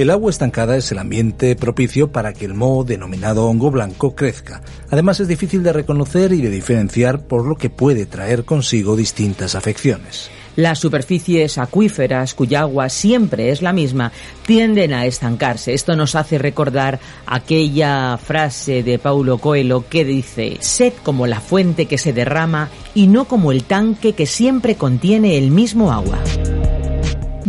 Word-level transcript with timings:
El 0.00 0.08
agua 0.08 0.30
estancada 0.30 0.78
es 0.78 0.90
el 0.92 0.98
ambiente 0.98 1.54
propicio 1.56 2.10
para 2.10 2.32
que 2.32 2.46
el 2.46 2.54
moho 2.54 2.84
denominado 2.84 3.44
hongo 3.44 3.70
blanco 3.70 4.14
crezca. 4.14 4.62
Además 4.88 5.20
es 5.20 5.28
difícil 5.28 5.62
de 5.62 5.74
reconocer 5.74 6.32
y 6.32 6.40
de 6.40 6.48
diferenciar 6.48 7.26
por 7.26 7.44
lo 7.44 7.54
que 7.54 7.68
puede 7.68 8.06
traer 8.06 8.46
consigo 8.46 8.96
distintas 8.96 9.54
afecciones. 9.54 10.30
Las 10.56 10.78
superficies 10.78 11.58
acuíferas, 11.58 12.32
cuya 12.32 12.60
agua 12.60 12.88
siempre 12.88 13.50
es 13.50 13.60
la 13.60 13.74
misma, 13.74 14.10
tienden 14.46 14.94
a 14.94 15.04
estancarse. 15.04 15.74
Esto 15.74 15.94
nos 15.94 16.14
hace 16.14 16.38
recordar 16.38 16.98
aquella 17.26 18.16
frase 18.16 18.82
de 18.82 18.98
Paulo 18.98 19.36
Coelho 19.36 19.84
que 19.86 20.06
dice, 20.06 20.56
sed 20.60 20.94
como 21.02 21.26
la 21.26 21.42
fuente 21.42 21.84
que 21.84 21.98
se 21.98 22.14
derrama 22.14 22.70
y 22.94 23.06
no 23.06 23.26
como 23.26 23.52
el 23.52 23.64
tanque 23.64 24.14
que 24.14 24.24
siempre 24.24 24.76
contiene 24.76 25.36
el 25.36 25.50
mismo 25.50 25.92
agua. 25.92 26.18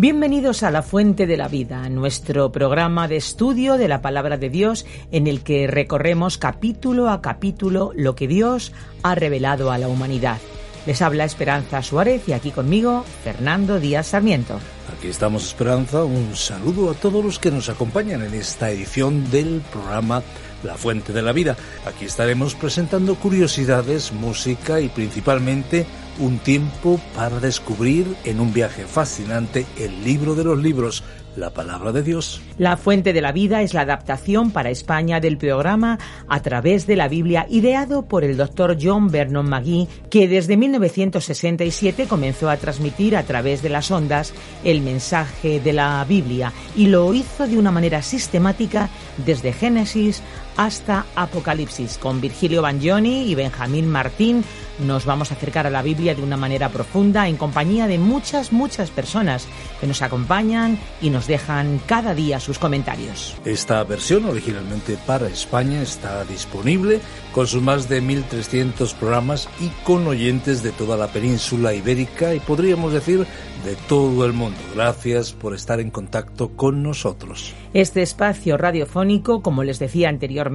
Bienvenidos 0.02 0.64
a 0.64 0.72
La 0.72 0.82
Fuente 0.82 1.28
de 1.28 1.38
la 1.38 1.48
Vida, 1.48 1.88
nuestro 1.88 2.52
programa 2.52 3.08
de 3.08 3.18
estudio 3.18 3.78
de 3.78 3.88
la 3.88 4.02
palabra 4.02 4.36
de 4.38 4.50
Dios 4.50 4.84
en 5.12 5.28
el 5.28 5.44
que 5.44 5.68
recorremos 5.68 6.40
capítulo 6.40 7.08
a 7.08 7.22
capítulo 7.22 7.92
lo 7.94 8.16
que 8.16 8.28
Dios 8.28 8.72
ha 9.04 9.14
revelado 9.14 9.72
a 9.72 9.78
la 9.78 9.88
humanidad. 9.88 10.40
Les 10.88 11.04
habla 11.04 11.26
Esperanza 11.26 11.84
Suárez 11.84 12.28
y 12.28 12.34
aquí 12.34 12.50
conmigo 12.50 13.06
Fernando 13.24 13.80
Díaz 13.80 14.08
Sarmiento. 14.08 14.60
Aquí 14.98 15.08
estamos 15.08 15.46
Esperanza, 15.46 16.04
un 16.04 16.36
saludo 16.36 16.90
a 16.90 16.96
todos 16.96 17.24
los 17.24 17.38
que 17.38 17.52
nos 17.52 17.70
acompañan 17.70 18.24
en 18.24 18.34
esta 18.34 18.72
edición 18.72 19.30
del 19.30 19.62
programa 19.72 20.24
La 20.64 20.76
Fuente 20.76 21.14
de 21.14 21.22
la 21.22 21.32
Vida. 21.32 21.56
Aquí 21.86 22.06
estaremos 22.06 22.56
presentando 22.56 23.16
curiosidades, 23.16 24.12
música 24.12 24.80
y 24.80 24.90
principalmente 24.90 25.86
un 26.20 26.40
tiempo 26.40 27.00
para 27.16 27.40
descubrir 27.40 28.16
en 28.24 28.40
un 28.40 28.54
viaje 28.54 28.86
fascinante 28.86 29.66
el 29.78 30.04
libro 30.04 30.36
de 30.36 30.44
los 30.44 30.58
libros, 30.58 31.04
la 31.36 31.50
palabra 31.50 31.92
de 31.92 32.04
Dios. 32.04 32.42
La 32.58 32.76
Fuente 32.78 33.14
de 33.14 33.22
la 33.22 33.32
Vida 33.32 33.62
es 33.62 33.74
la 33.74 33.82
adaptación 33.82 34.52
para 34.52 34.70
España 34.70 35.20
del 35.20 35.38
programa 35.38 35.98
A 36.28 36.42
través 36.42 36.88
de 36.88 36.98
la 36.98 37.08
Biblia, 37.08 37.48
ideado 37.50 38.04
por 38.04 38.24
el 38.24 38.38
doctor 38.38 38.78
John 38.80 39.10
Vernon 39.10 39.50
McGee, 39.50 39.88
que 40.10 40.28
desde 40.28 40.58
1967 40.58 42.08
comenzó 42.08 42.50
a 42.50 42.58
transmitir 42.58 43.16
a 43.16 43.24
través 43.24 43.62
de 43.62 43.70
las 43.70 43.90
ondas 43.92 44.34
el 44.64 44.82
mensaje 44.82 45.60
de 45.60 45.74
la 45.74 46.06
Biblia 46.08 46.52
y 46.76 46.88
lo 46.88 47.14
hizo 47.14 47.48
de 47.48 47.58
una 47.58 47.72
manera 47.72 48.02
sistemática 48.02 48.90
desde 49.26 49.54
Génesis 49.54 50.22
hasta 50.66 51.08
Apocalipsis. 51.16 51.98
Con 51.98 52.22
Virgilio 52.22 52.62
Bagnoni 52.62 53.24
y 53.24 53.34
Benjamín 53.34 53.90
Martín 53.90 54.44
nos 54.80 55.06
vamos 55.06 55.32
a 55.32 55.36
acercar 55.36 55.68
a 55.68 55.72
la 55.72 55.82
Biblia 55.82 56.16
de 56.16 56.24
una 56.24 56.38
manera 56.38 56.70
profunda 56.70 57.28
en 57.28 57.38
compañía 57.38 57.88
de 57.88 57.98
muchas, 57.98 58.52
muchas 58.52 58.90
personas 58.90 59.48
que 59.80 59.88
nos 59.88 60.02
acompañan 60.02 60.80
y 61.02 61.10
nos 61.10 61.28
dejan 61.28 61.80
cada 61.86 62.14
día 62.14 62.40
sus 62.40 62.60
comentarios. 62.60 63.36
Esta 63.46 63.84
versión 63.84 64.26
originalmente 64.26 64.98
para 65.06 65.28
España 65.28 65.82
está 65.82 66.24
disponible 66.26 67.00
con 67.34 67.48
sus 67.48 67.62
más 67.62 67.90
de 67.90 68.02
1.300 68.02 68.94
programas 68.96 69.50
y 69.60 69.70
con 69.84 70.08
oyentes 70.08 70.64
de 70.64 70.72
toda 70.72 70.98
la 70.98 71.08
península 71.08 71.74
ibérica 71.74 72.36
y 72.36 72.40
podríamos 72.40 72.94
decir 72.94 73.26
de 73.66 73.76
todo 73.88 74.26
el 74.26 74.34
mundo. 74.34 74.58
Gracias 74.76 75.34
por 75.34 75.54
estar 75.54 75.80
en 75.80 75.92
contacto 75.92 76.50
con 76.56 76.82
nosotros. 76.82 77.54
Este 77.74 78.02
espacio 78.02 78.58
radiofónico, 78.58 79.42
como 79.42 79.64
les 79.64 79.80
decía 79.80 80.10
anteriormente, 80.10 80.51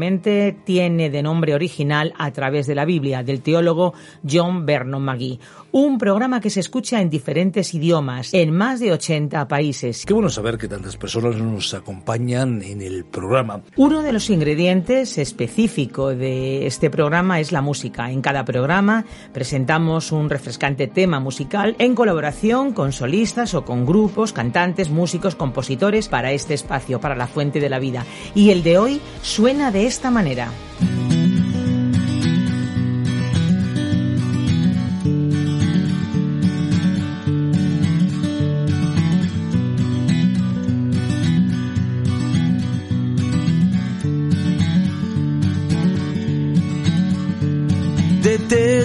tiene 0.64 1.10
de 1.10 1.22
nombre 1.22 1.54
original 1.54 2.12
a 2.18 2.30
través 2.32 2.66
de 2.66 2.74
la 2.74 2.84
Biblia 2.84 3.22
del 3.22 3.42
teólogo 3.42 3.94
John 4.28 4.66
Vernon 4.66 5.02
McGee, 5.02 5.40
un 5.76 5.98
programa 5.98 6.40
que 6.40 6.48
se 6.48 6.60
escucha 6.60 7.02
en 7.02 7.10
diferentes 7.10 7.74
idiomas 7.74 8.32
en 8.32 8.50
más 8.50 8.80
de 8.80 8.92
80 8.92 9.46
países. 9.46 10.06
Qué 10.06 10.14
bueno 10.14 10.30
saber 10.30 10.56
que 10.56 10.68
tantas 10.68 10.96
personas 10.96 11.36
nos 11.36 11.74
acompañan 11.74 12.62
en 12.62 12.80
el 12.80 13.04
programa. 13.04 13.60
Uno 13.76 14.00
de 14.00 14.10
los 14.10 14.30
ingredientes 14.30 15.18
específico 15.18 16.14
de 16.14 16.66
este 16.66 16.88
programa 16.88 17.40
es 17.40 17.52
la 17.52 17.60
música. 17.60 18.10
En 18.10 18.22
cada 18.22 18.46
programa 18.46 19.04
presentamos 19.34 20.12
un 20.12 20.30
refrescante 20.30 20.86
tema 20.86 21.20
musical 21.20 21.76
en 21.78 21.94
colaboración 21.94 22.72
con 22.72 22.92
solistas 22.92 23.52
o 23.52 23.66
con 23.66 23.84
grupos, 23.84 24.32
cantantes, 24.32 24.88
músicos, 24.88 25.34
compositores 25.34 26.08
para 26.08 26.32
este 26.32 26.54
espacio, 26.54 27.02
para 27.02 27.16
la 27.16 27.26
fuente 27.26 27.60
de 27.60 27.68
la 27.68 27.78
vida. 27.78 28.06
Y 28.34 28.48
el 28.48 28.62
de 28.62 28.78
hoy 28.78 29.00
suena 29.20 29.70
de 29.70 29.84
esta 29.84 30.10
manera. 30.10 30.48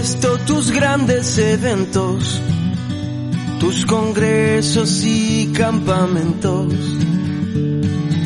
Tus 0.02 0.72
grandes 0.72 1.38
eventos, 1.38 2.42
tus 3.60 3.86
congresos 3.86 5.04
y 5.06 5.54
campamentos. 5.54 6.74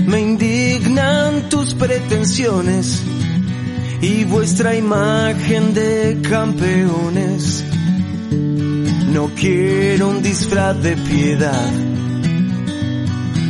Me 0.08 0.22
indignan 0.22 1.50
tus 1.50 1.74
pretensiones 1.74 3.02
y 4.02 4.24
vuestra 4.24 4.74
imagen 4.74 5.74
de 5.74 6.22
campeones. 6.22 7.66
No 9.12 9.32
quiero 9.36 10.12
un 10.12 10.22
disfraz 10.22 10.82
de 10.82 10.96
piedad. 10.96 11.72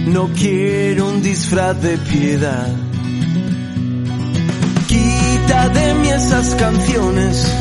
No 0.07 0.29
quiero 0.29 1.09
un 1.09 1.21
disfraz 1.21 1.79
de 1.79 1.95
piedad. 1.99 2.75
Quita 4.87 5.69
de 5.69 5.93
mí 5.93 6.09
esas 6.09 6.55
canciones 6.55 7.54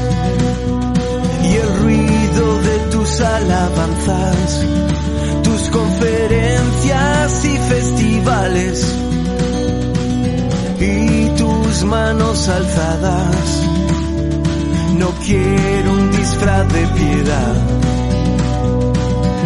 manos 11.85 12.49
alzadas. 12.49 13.69
No 14.99 15.11
quiero 15.25 15.93
un 15.93 16.11
disfraz 16.11 16.73
de 16.73 16.87
piedad. 16.87 17.55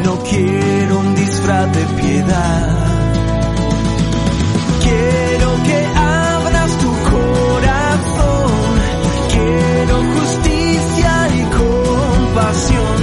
No 0.04 0.18
quiero 0.30 0.98
un 1.00 1.14
disfraz 1.14 1.66
de 1.76 1.84
piedad. 2.00 2.76
Quiero 4.82 5.48
que 5.66 5.86
abras 5.96 6.70
tu 6.82 6.90
corazón. 7.12 8.52
Quiero 9.32 9.96
justicia 10.14 11.12
y 11.34 11.42
compasión. 11.62 12.96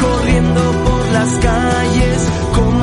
Corriendo 0.00 0.62
por 0.84 1.02
las 1.12 1.30
calles 1.38 2.18
como 2.54 2.75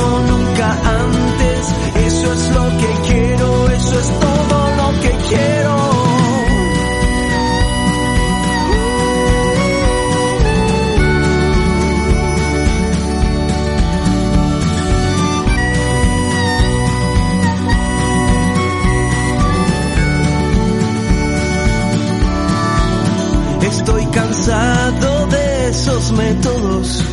Estoy 23.78 24.06
cansado 24.08 25.28
de 25.28 25.70
esos 25.70 26.12
métodos 26.12 27.04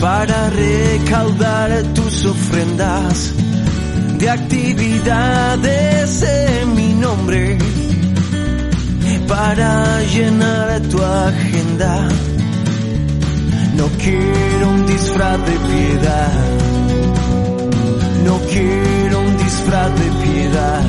para 0.00 0.50
recaudar 0.50 1.82
tus 1.94 2.24
ofrendas 2.24 3.32
de 4.18 4.30
actividades 4.30 6.22
en 6.22 6.74
mi 6.74 6.94
nombre 6.94 7.58
para 9.26 10.02
llenar 10.02 10.80
tu 10.82 11.02
agenda. 11.02 12.08
No 13.76 13.86
quiero 14.02 14.68
un 14.70 14.86
disfraz 14.86 15.38
de 15.46 15.56
piedad. 15.70 16.32
No 18.24 18.38
quiero 18.52 19.20
un 19.20 19.36
disfraz 19.36 19.90
de 20.00 20.08
piedad. 20.24 20.82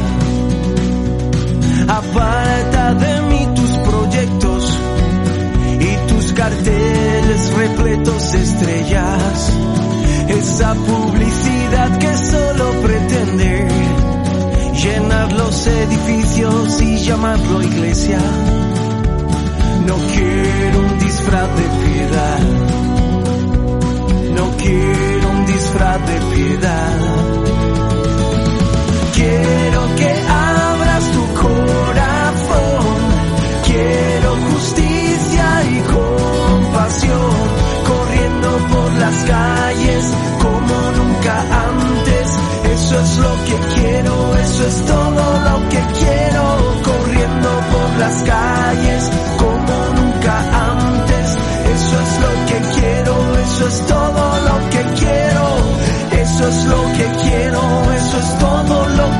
Aparta 1.87 2.93
de 2.95 3.21
mí 3.21 3.34
y 4.23 6.07
tus 6.07 6.33
carteles 6.33 7.53
repletos 7.53 8.31
de 8.31 8.41
estrellas. 8.41 9.51
Esa 10.29 10.73
publicidad 10.73 11.99
que 11.99 12.17
solo 12.17 12.81
pretende 12.81 13.67
llenar 14.73 15.33
los 15.33 15.67
edificios 15.67 16.81
y 16.81 16.97
llamarlo 16.99 17.61
iglesia. 17.61 18.19
No 19.85 19.95
quiero 19.95 20.79
un 20.79 20.99
disfraz 20.99 21.49
de 21.57 21.63
piedad. 21.85 22.39
No 24.35 24.57
quiero 24.57 25.29
un 25.29 25.45
disfraz 25.45 25.99
de 26.07 26.35
piedad. 26.35 27.04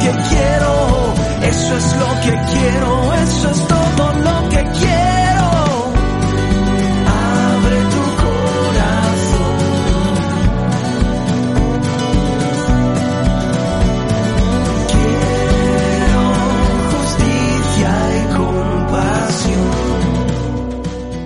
Que 0.05 0.11
quiero. 0.29 1.13
Eso 1.41 1.77
es 1.77 1.95
lo 1.97 2.09
que 2.21 2.33
quiero, 2.53 3.13
eso 3.13 3.49
es 3.51 3.54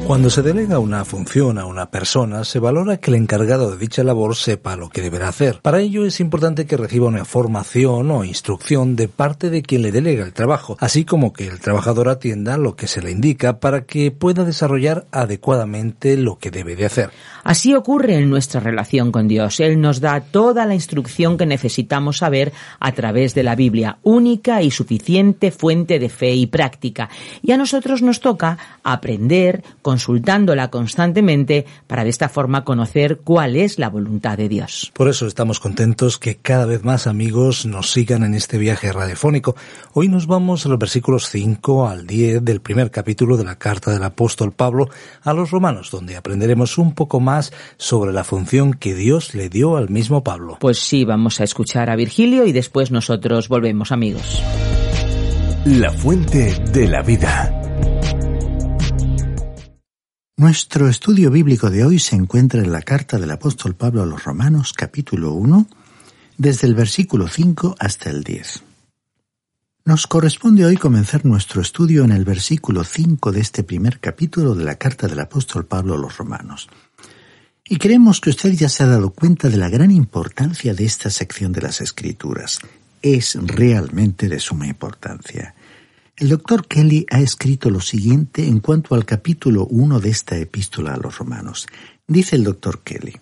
Cuando 0.09 0.31
se 0.31 0.41
delega 0.41 0.79
una 0.79 1.06
función 1.06 1.59
a 1.59 1.67
una 1.67 1.91
persona, 1.91 2.44
se 2.44 2.57
valora 2.57 2.97
que 2.97 3.11
el 3.11 3.17
encargado 3.17 3.69
de 3.69 3.77
dicha 3.77 4.03
labor 4.03 4.35
sepa 4.35 4.75
lo 4.75 4.89
que 4.89 5.03
deberá 5.03 5.27
hacer. 5.27 5.59
Para 5.61 5.81
ello 5.81 6.03
es 6.03 6.19
importante 6.19 6.65
que 6.65 6.77
reciba 6.77 7.06
una 7.06 7.25
formación 7.25 8.09
o 8.09 8.23
instrucción 8.23 8.95
de 8.95 9.07
parte 9.07 9.51
de 9.51 9.61
quien 9.61 9.83
le 9.83 9.91
delega 9.91 10.25
el 10.25 10.33
trabajo, 10.33 10.77
así 10.79 11.06
como 11.06 11.31
que 11.31 11.45
el 11.45 11.59
trabajador 11.59 12.09
atienda 12.09 12.57
lo 12.57 12.75
que 12.75 12.88
se 12.88 13.03
le 13.03 13.11
indica 13.11 13.59
para 13.59 13.85
que 13.85 14.09
pueda 14.09 14.45
desarrollar 14.45 15.06
adecuadamente 15.11 16.17
lo 16.17 16.39
que 16.39 16.50
debe 16.50 16.75
de 16.75 16.88
hacer. 16.88 17.11
Así 17.44 17.75
ocurre 17.75 18.15
en 18.15 18.31
nuestra 18.31 18.59
relación 18.59 19.11
con 19.11 19.27
Dios. 19.27 19.59
Él 19.59 19.79
nos 19.79 20.01
da 20.01 20.21
toda 20.21 20.65
la 20.65 20.73
instrucción 20.73 21.38
que 21.38 21.45
necesitamos 21.45 22.17
saber 22.17 22.51
a 22.79 22.91
través 22.94 23.35
de 23.35 23.44
la 23.44 23.56
Biblia, 23.56 24.00
única 24.01 24.63
y 24.63 24.71
suficiente 24.71 25.51
fuente 25.51 26.00
de 26.00 26.09
fe 26.09 26.33
y 26.33 26.47
práctica. 26.47 27.09
Y 27.44 27.51
a 27.51 27.57
nosotros 27.57 28.01
nos 28.01 28.21
toca 28.21 28.57
aprender 28.83 29.63
consultándola 29.99 30.69
constantemente 30.69 31.65
para 31.85 32.05
de 32.05 32.09
esta 32.09 32.29
forma 32.29 32.63
conocer 32.63 33.19
cuál 33.21 33.57
es 33.57 33.79
la 33.79 33.89
voluntad 33.89 34.37
de 34.37 34.47
Dios. 34.47 34.93
Por 34.93 35.09
eso 35.09 35.27
estamos 35.27 35.59
contentos 35.59 36.17
que 36.17 36.37
cada 36.37 36.65
vez 36.65 36.85
más 36.85 37.05
amigos 37.05 37.65
nos 37.65 37.91
sigan 37.91 38.23
en 38.23 38.33
este 38.33 38.57
viaje 38.57 38.93
radiofónico. 38.93 39.57
Hoy 39.91 40.07
nos 40.07 40.25
vamos 40.25 40.65
a 40.65 40.69
los 40.69 40.79
versículos 40.79 41.27
5 41.27 41.89
al 41.89 42.07
10 42.07 42.45
del 42.45 42.61
primer 42.61 42.91
capítulo 42.91 43.35
de 43.35 43.43
la 43.43 43.57
carta 43.57 43.91
del 43.91 44.03
apóstol 44.03 44.53
Pablo 44.53 44.87
a 45.21 45.33
los 45.33 45.51
romanos, 45.51 45.91
donde 45.91 46.15
aprenderemos 46.15 46.77
un 46.77 46.95
poco 46.95 47.19
más 47.19 47.51
sobre 47.75 48.13
la 48.13 48.23
función 48.23 48.75
que 48.75 48.95
Dios 48.95 49.35
le 49.35 49.49
dio 49.49 49.75
al 49.75 49.89
mismo 49.89 50.23
Pablo. 50.23 50.59
Pues 50.61 50.79
sí, 50.79 51.03
vamos 51.03 51.41
a 51.41 51.43
escuchar 51.43 51.89
a 51.89 51.97
Virgilio 51.97 52.45
y 52.45 52.53
después 52.53 52.89
nosotros 52.89 53.49
volvemos 53.49 53.91
amigos. 53.91 54.41
La 55.65 55.91
fuente 55.91 56.55
de 56.71 56.87
la 56.87 57.01
vida. 57.01 57.58
Nuestro 60.39 60.88
estudio 60.88 61.31
bíblico 61.31 61.69
de 61.69 61.83
hoy 61.83 62.00
se 62.00 62.15
encuentra 62.15 62.62
en 62.62 62.71
la 62.71 62.81
carta 62.81 63.19
del 63.19 63.30
apóstol 63.30 63.75
Pablo 63.75 64.03
a 64.03 64.06
los 64.06 64.24
Romanos 64.24 64.71
capítulo 64.71 65.33
1, 65.33 65.68
desde 66.38 66.65
el 66.65 66.75
versículo 66.75 67.27
5 67.27 67.75
hasta 67.77 68.09
el 68.09 68.24
10. 68.24 68.63
Nos 69.83 70.07
corresponde 70.07 70.63
hoy 70.63 70.77
comenzar 70.77 71.25
nuestro 71.25 71.62
estudio 71.62 72.06
en 72.06 72.13
el 72.13 72.24
versículo 72.24 72.86
5 72.86 73.33
de 73.33 73.41
este 73.41 73.63
primer 73.63 74.00
capítulo 74.00 74.56
de 74.56 74.63
la 74.63 74.75
carta 74.75 75.09
del 75.09 75.19
apóstol 75.19 75.65
Pablo 75.65 75.95
a 75.95 75.97
los 75.97 76.15
Romanos. 76.18 76.69
Y 77.65 77.75
creemos 77.75 78.21
que 78.21 78.30
usted 78.30 78.53
ya 78.53 78.69
se 78.69 78.83
ha 78.83 78.88
dado 78.88 79.09
cuenta 79.09 79.50
de 79.50 79.57
la 79.57 79.68
gran 79.68 79.92
importancia 79.92 80.74
de 80.74 80.85
esta 80.85 81.09
sección 81.09 81.51
de 81.51 81.63
las 81.63 81.81
Escrituras. 81.81 82.59
Es 83.01 83.38
realmente 83.42 84.30
de 84.30 84.39
suma 84.39 84.68
importancia. 84.68 85.53
El 86.19 86.27
doctor 86.27 86.68
Kelly 86.68 87.06
ha 87.10 87.21
escrito 87.21 87.69
lo 87.69 87.80
siguiente 87.80 88.45
en 88.45 88.60
cuanto 88.60 88.94
al 88.94 89.06
capítulo 89.06 89.66
1 89.68 90.01
de 90.01 90.10
esta 90.10 90.36
epístola 90.36 90.94
a 90.94 90.98
los 90.98 91.18
romanos. 91.18 91.66
Dice 92.10 92.36
el 92.36 92.44
doctor 92.44 92.81
Kelly. 92.83 93.16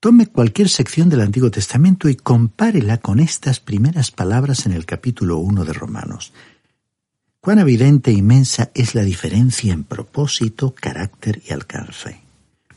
Tome 0.00 0.28
cualquier 0.28 0.70
sección 0.70 1.10
del 1.10 1.20
Antiguo 1.20 1.50
Testamento 1.50 2.08
y 2.08 2.16
compárela 2.16 2.96
con 2.96 3.20
estas 3.20 3.60
primeras 3.60 4.10
palabras 4.10 4.64
en 4.64 4.72
el 4.72 4.86
capítulo 4.86 5.36
1 5.36 5.66
de 5.66 5.74
Romanos. 5.74 6.32
Cuán 7.38 7.58
evidente 7.58 8.12
e 8.12 8.14
inmensa 8.14 8.70
es 8.72 8.94
la 8.94 9.02
diferencia 9.02 9.74
en 9.74 9.84
propósito, 9.84 10.74
carácter 10.74 11.42
y 11.46 11.52
alcance. 11.52 12.22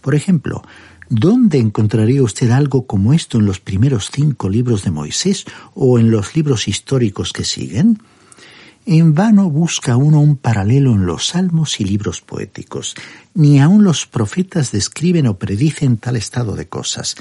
Por 0.02 0.16
ejemplo, 0.16 0.64
¿dónde 1.08 1.60
encontraría 1.60 2.24
usted 2.24 2.52
algo 2.52 2.86
como 2.88 3.14
esto 3.14 3.38
en 3.38 3.46
los 3.46 3.62
primeros 3.62 4.10
cinco 4.12 4.50
libros 4.50 4.84
de 4.84 4.92
Moisés 4.92 5.46
o 5.76 5.98
en 5.98 6.12
los 6.12 6.36
libros 6.36 6.68
históricos 6.68 7.32
que 7.32 7.46
siguen? 7.46 8.02
En 8.86 9.14
vano 9.14 9.50
busca 9.50 9.96
uno 9.96 10.20
un 10.22 10.38
paralelo 10.38 10.94
en 10.94 11.06
los 11.06 11.28
salmos 11.28 11.80
y 11.80 11.86
libros 11.86 12.22
poéticos. 12.22 12.96
Ni 13.36 13.60
aun 13.60 13.84
los 13.84 14.08
profetas 14.08 14.72
describen 14.72 15.28
o 15.28 15.38
predicen 15.38 15.98
tal 15.98 16.16
estado 16.16 16.56
de 16.56 16.68
cosas. 16.68 17.16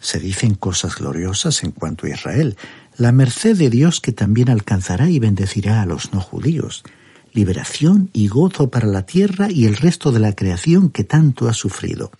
Se 0.00 0.18
dicen 0.18 0.54
cosas 0.54 0.96
gloriosas 0.96 1.62
en 1.62 1.72
cuanto 1.72 2.06
a 2.06 2.10
Israel, 2.10 2.56
la 2.96 3.12
merced 3.12 3.56
de 3.56 3.68
Dios 3.68 4.00
que 4.00 4.12
también 4.12 4.48
alcanzará 4.48 5.10
y 5.10 5.18
bendecirá 5.18 5.82
a 5.82 5.86
los 5.86 6.14
no 6.14 6.20
judíos, 6.20 6.84
liberación 7.34 8.08
y 8.14 8.28
gozo 8.28 8.70
para 8.70 8.86
la 8.86 9.04
tierra 9.04 9.50
y 9.50 9.66
el 9.66 9.76
resto 9.76 10.10
de 10.10 10.20
la 10.20 10.34
creación 10.34 10.88
que 10.88 11.04
tanto 11.04 11.48
ha 11.48 11.54
sufrido. 11.54 12.12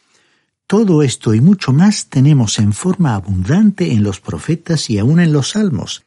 Todo 0.67 1.03
esto 1.03 1.35
y 1.35 1.41
mucho 1.41 1.73
más 1.73 2.07
tenemos 2.07 2.59
en 2.59 2.75
forma 2.75 3.15
abundante 3.15 3.93
en 3.93 4.03
los 4.03 4.21
profetas 4.21 4.91
y 4.91 4.99
aun 4.99 5.21
en 5.21 5.33
los 5.33 5.51
salmos 5.51 6.05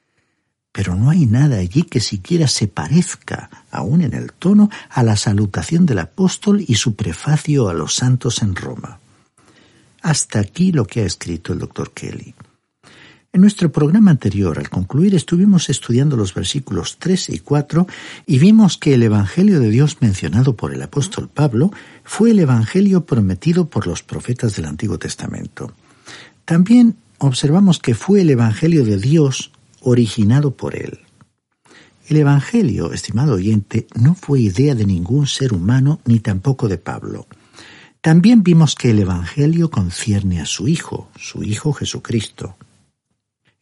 pero 0.76 0.94
no 0.94 1.10
hay 1.10 1.26
nada 1.26 1.56
allí 1.56 1.84
que 1.84 2.02
siquiera 2.02 2.50
se 2.50 2.68
parezca, 2.68 3.50
aun 3.72 4.02
en 4.02 4.14
el 4.14 4.34
tono, 4.34 4.70
a 4.90 5.04
la 5.04 5.16
salutación 5.16 5.86
del 5.86 6.00
apóstol 6.00 6.66
y 6.68 6.76
su 6.76 6.98
prefacio 6.98 7.70
a 7.70 7.74
los 7.74 7.96
santos 7.96 8.42
en 8.42 8.58
Roma. 8.58 9.00
Hasta 10.02 10.40
aquí 10.40 10.74
lo 10.74 10.86
que 10.86 11.00
ha 11.00 11.06
escrito 11.06 11.54
el 11.54 11.60
doctor 11.60 11.92
Kelly. 11.94 12.36
En 13.32 13.40
nuestro 13.40 13.72
programa 13.72 14.12
anterior, 14.12 14.60
al 14.60 14.70
concluir, 14.70 15.16
estuvimos 15.16 15.70
estudiando 15.70 16.18
los 16.18 16.34
versículos 16.34 16.98
3 17.00 17.30
y 17.30 17.40
4 17.40 17.88
y 18.26 18.40
vimos 18.40 18.78
que 18.78 18.96
el 18.96 19.04
Evangelio 19.04 19.62
de 19.62 19.70
Dios 19.70 20.00
mencionado 20.02 20.58
por 20.58 20.74
el 20.74 20.82
apóstol 20.82 21.30
Pablo 21.34 21.72
fue 22.04 22.32
el 22.32 22.40
Evangelio 22.40 23.06
prometido 23.06 23.70
por 23.70 23.88
los 23.88 24.04
profetas 24.04 24.58
del 24.58 24.66
Antiguo 24.66 25.00
Testamento. 25.00 25.72
También 26.44 26.98
observamos 27.18 27.80
que 27.80 27.96
fue 27.96 28.22
el 28.22 28.30
Evangelio 28.30 28.84
de 28.84 28.98
Dios 28.98 29.52
originado 29.86 30.52
por 30.52 30.76
él. 30.76 31.00
El 32.08 32.18
Evangelio, 32.18 32.92
estimado 32.92 33.34
oyente, 33.34 33.88
no 33.96 34.14
fue 34.14 34.42
idea 34.42 34.76
de 34.76 34.86
ningún 34.86 35.26
ser 35.26 35.54
humano 35.54 36.02
ni 36.06 36.20
tampoco 36.20 36.68
de 36.68 36.78
Pablo. 36.78 37.28
También 38.02 38.44
vimos 38.44 38.76
que 38.76 38.92
el 38.92 39.00
Evangelio 39.00 39.72
concierne 39.72 40.40
a 40.40 40.46
su 40.46 40.68
Hijo, 40.68 41.10
su 41.16 41.42
Hijo 41.44 41.74
Jesucristo. 41.74 42.58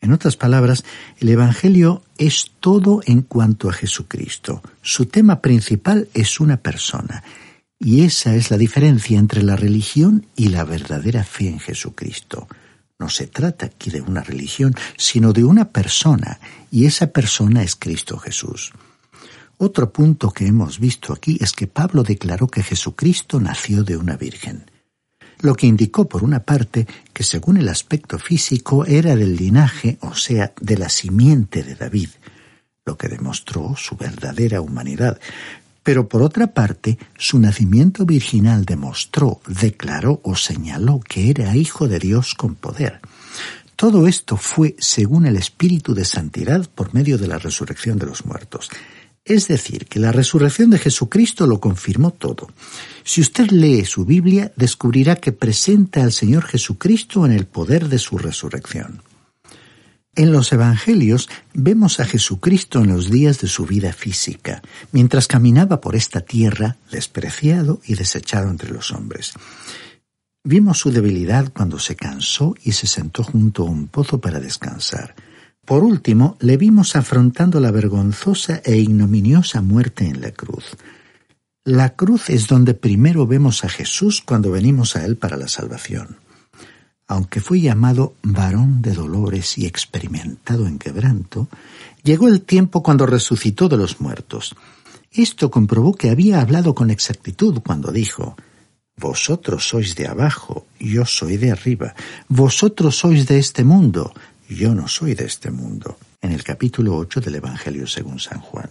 En 0.01 0.11
otras 0.11 0.35
palabras, 0.35 0.83
el 1.19 1.29
Evangelio 1.29 2.03
es 2.17 2.51
todo 2.59 3.01
en 3.05 3.21
cuanto 3.21 3.69
a 3.69 3.73
Jesucristo. 3.73 4.61
Su 4.81 5.05
tema 5.05 5.39
principal 5.39 6.09
es 6.13 6.41
una 6.41 6.57
persona, 6.57 7.23
y 7.79 8.03
esa 8.03 8.35
es 8.35 8.51
la 8.51 8.57
diferencia 8.57 9.17
entre 9.17 9.43
la 9.43 9.55
religión 9.55 10.25
y 10.35 10.49
la 10.49 10.65
verdadera 10.65 11.23
fe 11.23 11.47
en 11.47 11.59
Jesucristo. 11.59 12.47
No 12.99 13.09
se 13.09 13.27
trata 13.27 13.65
aquí 13.65 13.89
de 13.89 14.01
una 14.01 14.21
religión, 14.21 14.73
sino 14.97 15.33
de 15.33 15.43
una 15.43 15.69
persona, 15.69 16.39
y 16.71 16.85
esa 16.85 17.07
persona 17.07 17.63
es 17.63 17.75
Cristo 17.75 18.17
Jesús. 18.17 18.71
Otro 19.57 19.91
punto 19.91 20.31
que 20.31 20.45
hemos 20.45 20.79
visto 20.79 21.13
aquí 21.13 21.37
es 21.41 21.51
que 21.53 21.67
Pablo 21.67 22.03
declaró 22.03 22.47
que 22.47 22.63
Jesucristo 22.63 23.39
nació 23.39 23.83
de 23.83 23.97
una 23.97 24.17
virgen, 24.17 24.65
lo 25.39 25.55
que 25.55 25.67
indicó 25.67 26.07
por 26.07 26.23
una 26.23 26.39
parte 26.39 26.87
que 27.11 27.23
según 27.23 27.57
el 27.57 27.69
aspecto 27.69 28.17
físico 28.17 28.85
era 28.85 29.15
del 29.15 29.35
linaje, 29.35 29.97
o 30.01 30.15
sea, 30.15 30.53
de 30.59 30.77
la 30.77 30.89
simiente 30.89 31.63
de 31.63 31.75
David, 31.75 32.09
lo 32.85 32.97
que 32.97 33.07
demostró 33.07 33.75
su 33.77 33.95
verdadera 33.95 34.61
humanidad, 34.61 35.19
pero 35.83 36.07
por 36.07 36.23
otra 36.23 36.47
parte, 36.47 36.97
su 37.17 37.39
nacimiento 37.39 38.05
virginal 38.05 38.65
demostró, 38.65 39.41
declaró 39.47 40.21
o 40.23 40.35
señaló 40.35 41.01
que 41.01 41.29
era 41.29 41.55
hijo 41.55 41.87
de 41.87 41.99
Dios 41.99 42.33
con 42.33 42.55
poder. 42.55 43.01
Todo 43.75 44.07
esto 44.07 44.37
fue 44.37 44.75
según 44.79 45.25
el 45.25 45.35
Espíritu 45.35 45.93
de 45.93 46.05
Santidad 46.05 46.69
por 46.73 46.93
medio 46.93 47.17
de 47.17 47.27
la 47.27 47.37
resurrección 47.37 47.97
de 47.97 48.05
los 48.05 48.25
muertos. 48.25 48.69
Es 49.25 49.47
decir, 49.47 49.87
que 49.87 49.99
la 49.99 50.11
resurrección 50.11 50.69
de 50.69 50.79
Jesucristo 50.79 51.47
lo 51.47 51.59
confirmó 51.59 52.11
todo. 52.11 52.49
Si 53.03 53.21
usted 53.21 53.51
lee 53.51 53.85
su 53.85 54.05
Biblia, 54.05 54.51
descubrirá 54.55 55.15
que 55.15 55.31
presenta 55.31 56.03
al 56.03 56.11
Señor 56.11 56.43
Jesucristo 56.43 57.25
en 57.25 57.31
el 57.31 57.45
poder 57.45 57.87
de 57.87 57.99
su 57.99 58.17
resurrección. 58.17 59.01
En 60.15 60.31
los 60.31 60.53
Evangelios 60.53 61.27
vemos 61.55 61.99
a 61.99 62.05
Jesucristo 62.05 62.81
en 62.81 62.89
los 62.89 63.09
días 63.09 63.39
de 63.39 63.47
su 63.47 63.65
vida 63.65 63.93
física, 63.93 64.61
mientras 64.91 65.27
caminaba 65.27 65.81
por 65.81 65.95
esta 65.95 66.21
tierra, 66.21 66.77
despreciado 66.91 67.81
y 67.83 67.95
desechado 67.95 68.51
entre 68.51 68.69
los 68.69 68.91
hombres. 68.91 69.33
Vimos 70.43 70.77
su 70.77 70.91
debilidad 70.91 71.51
cuando 71.51 71.79
se 71.79 71.95
cansó 71.95 72.53
y 72.63 72.73
se 72.73 72.85
sentó 72.85 73.23
junto 73.23 73.63
a 73.63 73.69
un 73.69 73.87
pozo 73.87 74.21
para 74.21 74.39
descansar. 74.39 75.15
Por 75.65 75.83
último, 75.83 76.37
le 76.39 76.57
vimos 76.57 76.95
afrontando 76.95 77.59
la 77.59 77.71
vergonzosa 77.71 78.61
e 78.63 78.77
ignominiosa 78.77 79.61
muerte 79.61 80.05
en 80.05 80.21
la 80.21 80.31
cruz. 80.31 80.77
La 81.63 81.95
cruz 81.95 82.29
es 82.29 82.47
donde 82.47 82.75
primero 82.75 83.25
vemos 83.25 83.63
a 83.63 83.69
Jesús 83.69 84.21
cuando 84.21 84.51
venimos 84.51 84.95
a 84.95 85.05
Él 85.05 85.15
para 85.15 85.37
la 85.37 85.47
salvación. 85.47 86.17
Aunque 87.07 87.41
fue 87.41 87.59
llamado 87.59 88.15
varón 88.23 88.81
de 88.81 88.93
dolores 88.93 89.57
y 89.57 89.65
experimentado 89.65 90.67
en 90.67 90.79
quebranto, 90.79 91.49
llegó 92.03 92.27
el 92.27 92.41
tiempo 92.41 92.81
cuando 92.81 93.05
resucitó 93.05 93.67
de 93.67 93.77
los 93.77 93.99
muertos. 93.99 94.55
Esto 95.11 95.51
comprobó 95.51 95.93
que 95.93 96.09
había 96.09 96.41
hablado 96.41 96.73
con 96.73 96.89
exactitud 96.89 97.59
cuando 97.63 97.91
dijo, 97.91 98.35
Vosotros 98.95 99.67
sois 99.67 99.95
de 99.95 100.07
abajo, 100.07 100.65
yo 100.79 101.05
soy 101.05 101.37
de 101.37 101.51
arriba. 101.51 101.93
Vosotros 102.27 102.97
sois 102.97 103.27
de 103.27 103.39
este 103.39 103.63
mundo, 103.63 104.13
yo 104.47 104.73
no 104.75 104.87
soy 104.87 105.15
de 105.15 105.25
este 105.25 105.51
mundo. 105.51 105.97
En 106.21 106.31
el 106.31 106.43
capítulo 106.43 106.95
8 106.97 107.19
del 107.19 107.35
Evangelio 107.35 107.85
según 107.87 108.19
San 108.19 108.39
Juan. 108.39 108.69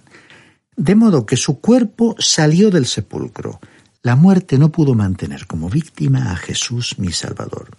De 0.77 0.95
modo 0.95 1.27
que 1.27 1.37
su 1.37 1.61
cuerpo 1.61 2.17
salió 2.19 2.71
del 2.71 2.87
sepulcro. 2.87 3.61
La 4.03 4.17
muerte 4.17 4.59
no 4.59 4.71
pudo 4.71 4.95
mantener 4.95 5.47
como 5.47 5.69
víctima 5.69 6.33
a 6.33 6.37
Jesús 6.37 6.99
mi 6.99 7.13
Salvador. 7.13 7.71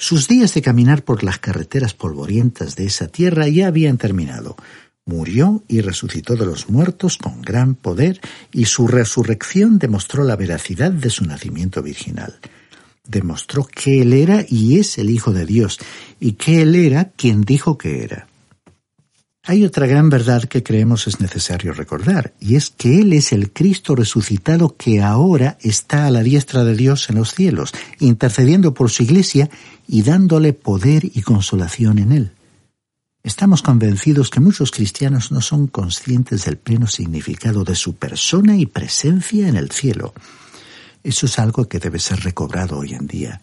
Sus 0.00 0.28
días 0.28 0.54
de 0.54 0.62
caminar 0.62 1.04
por 1.04 1.22
las 1.22 1.38
carreteras 1.38 1.92
polvorientas 1.92 2.74
de 2.74 2.86
esa 2.86 3.08
tierra 3.08 3.46
ya 3.48 3.66
habían 3.66 3.98
terminado. 3.98 4.56
Murió 5.04 5.62
y 5.68 5.82
resucitó 5.82 6.36
de 6.36 6.46
los 6.46 6.70
muertos 6.70 7.18
con 7.18 7.42
gran 7.42 7.74
poder 7.74 8.18
y 8.50 8.64
su 8.64 8.88
resurrección 8.88 9.78
demostró 9.78 10.24
la 10.24 10.36
veracidad 10.36 10.90
de 10.90 11.10
su 11.10 11.26
nacimiento 11.26 11.82
virginal. 11.82 12.40
Demostró 13.06 13.66
que 13.66 14.00
Él 14.00 14.14
era 14.14 14.42
y 14.48 14.78
es 14.78 14.96
el 14.96 15.10
Hijo 15.10 15.34
de 15.34 15.44
Dios 15.44 15.78
y 16.18 16.32
que 16.32 16.62
Él 16.62 16.76
era 16.76 17.10
quien 17.10 17.42
dijo 17.42 17.76
que 17.76 18.02
era. 18.02 18.29
Hay 19.50 19.64
otra 19.64 19.88
gran 19.88 20.10
verdad 20.10 20.44
que 20.44 20.62
creemos 20.62 21.08
es 21.08 21.18
necesario 21.18 21.72
recordar, 21.72 22.34
y 22.38 22.54
es 22.54 22.70
que 22.70 23.00
Él 23.00 23.12
es 23.12 23.32
el 23.32 23.50
Cristo 23.50 23.96
resucitado 23.96 24.76
que 24.76 25.02
ahora 25.02 25.58
está 25.60 26.06
a 26.06 26.10
la 26.12 26.22
diestra 26.22 26.62
de 26.62 26.76
Dios 26.76 27.10
en 27.10 27.16
los 27.16 27.34
cielos, 27.34 27.72
intercediendo 27.98 28.74
por 28.74 28.90
su 28.90 29.02
iglesia 29.02 29.50
y 29.88 30.02
dándole 30.02 30.52
poder 30.52 31.04
y 31.04 31.22
consolación 31.22 31.98
en 31.98 32.12
Él. 32.12 32.32
Estamos 33.24 33.60
convencidos 33.60 34.30
que 34.30 34.38
muchos 34.38 34.70
cristianos 34.70 35.32
no 35.32 35.40
son 35.40 35.66
conscientes 35.66 36.44
del 36.44 36.56
pleno 36.56 36.86
significado 36.86 37.64
de 37.64 37.74
su 37.74 37.96
persona 37.96 38.56
y 38.56 38.66
presencia 38.66 39.48
en 39.48 39.56
el 39.56 39.72
cielo. 39.72 40.14
Eso 41.02 41.26
es 41.26 41.40
algo 41.40 41.68
que 41.68 41.80
debe 41.80 41.98
ser 41.98 42.20
recobrado 42.20 42.78
hoy 42.78 42.94
en 42.94 43.08
día. 43.08 43.40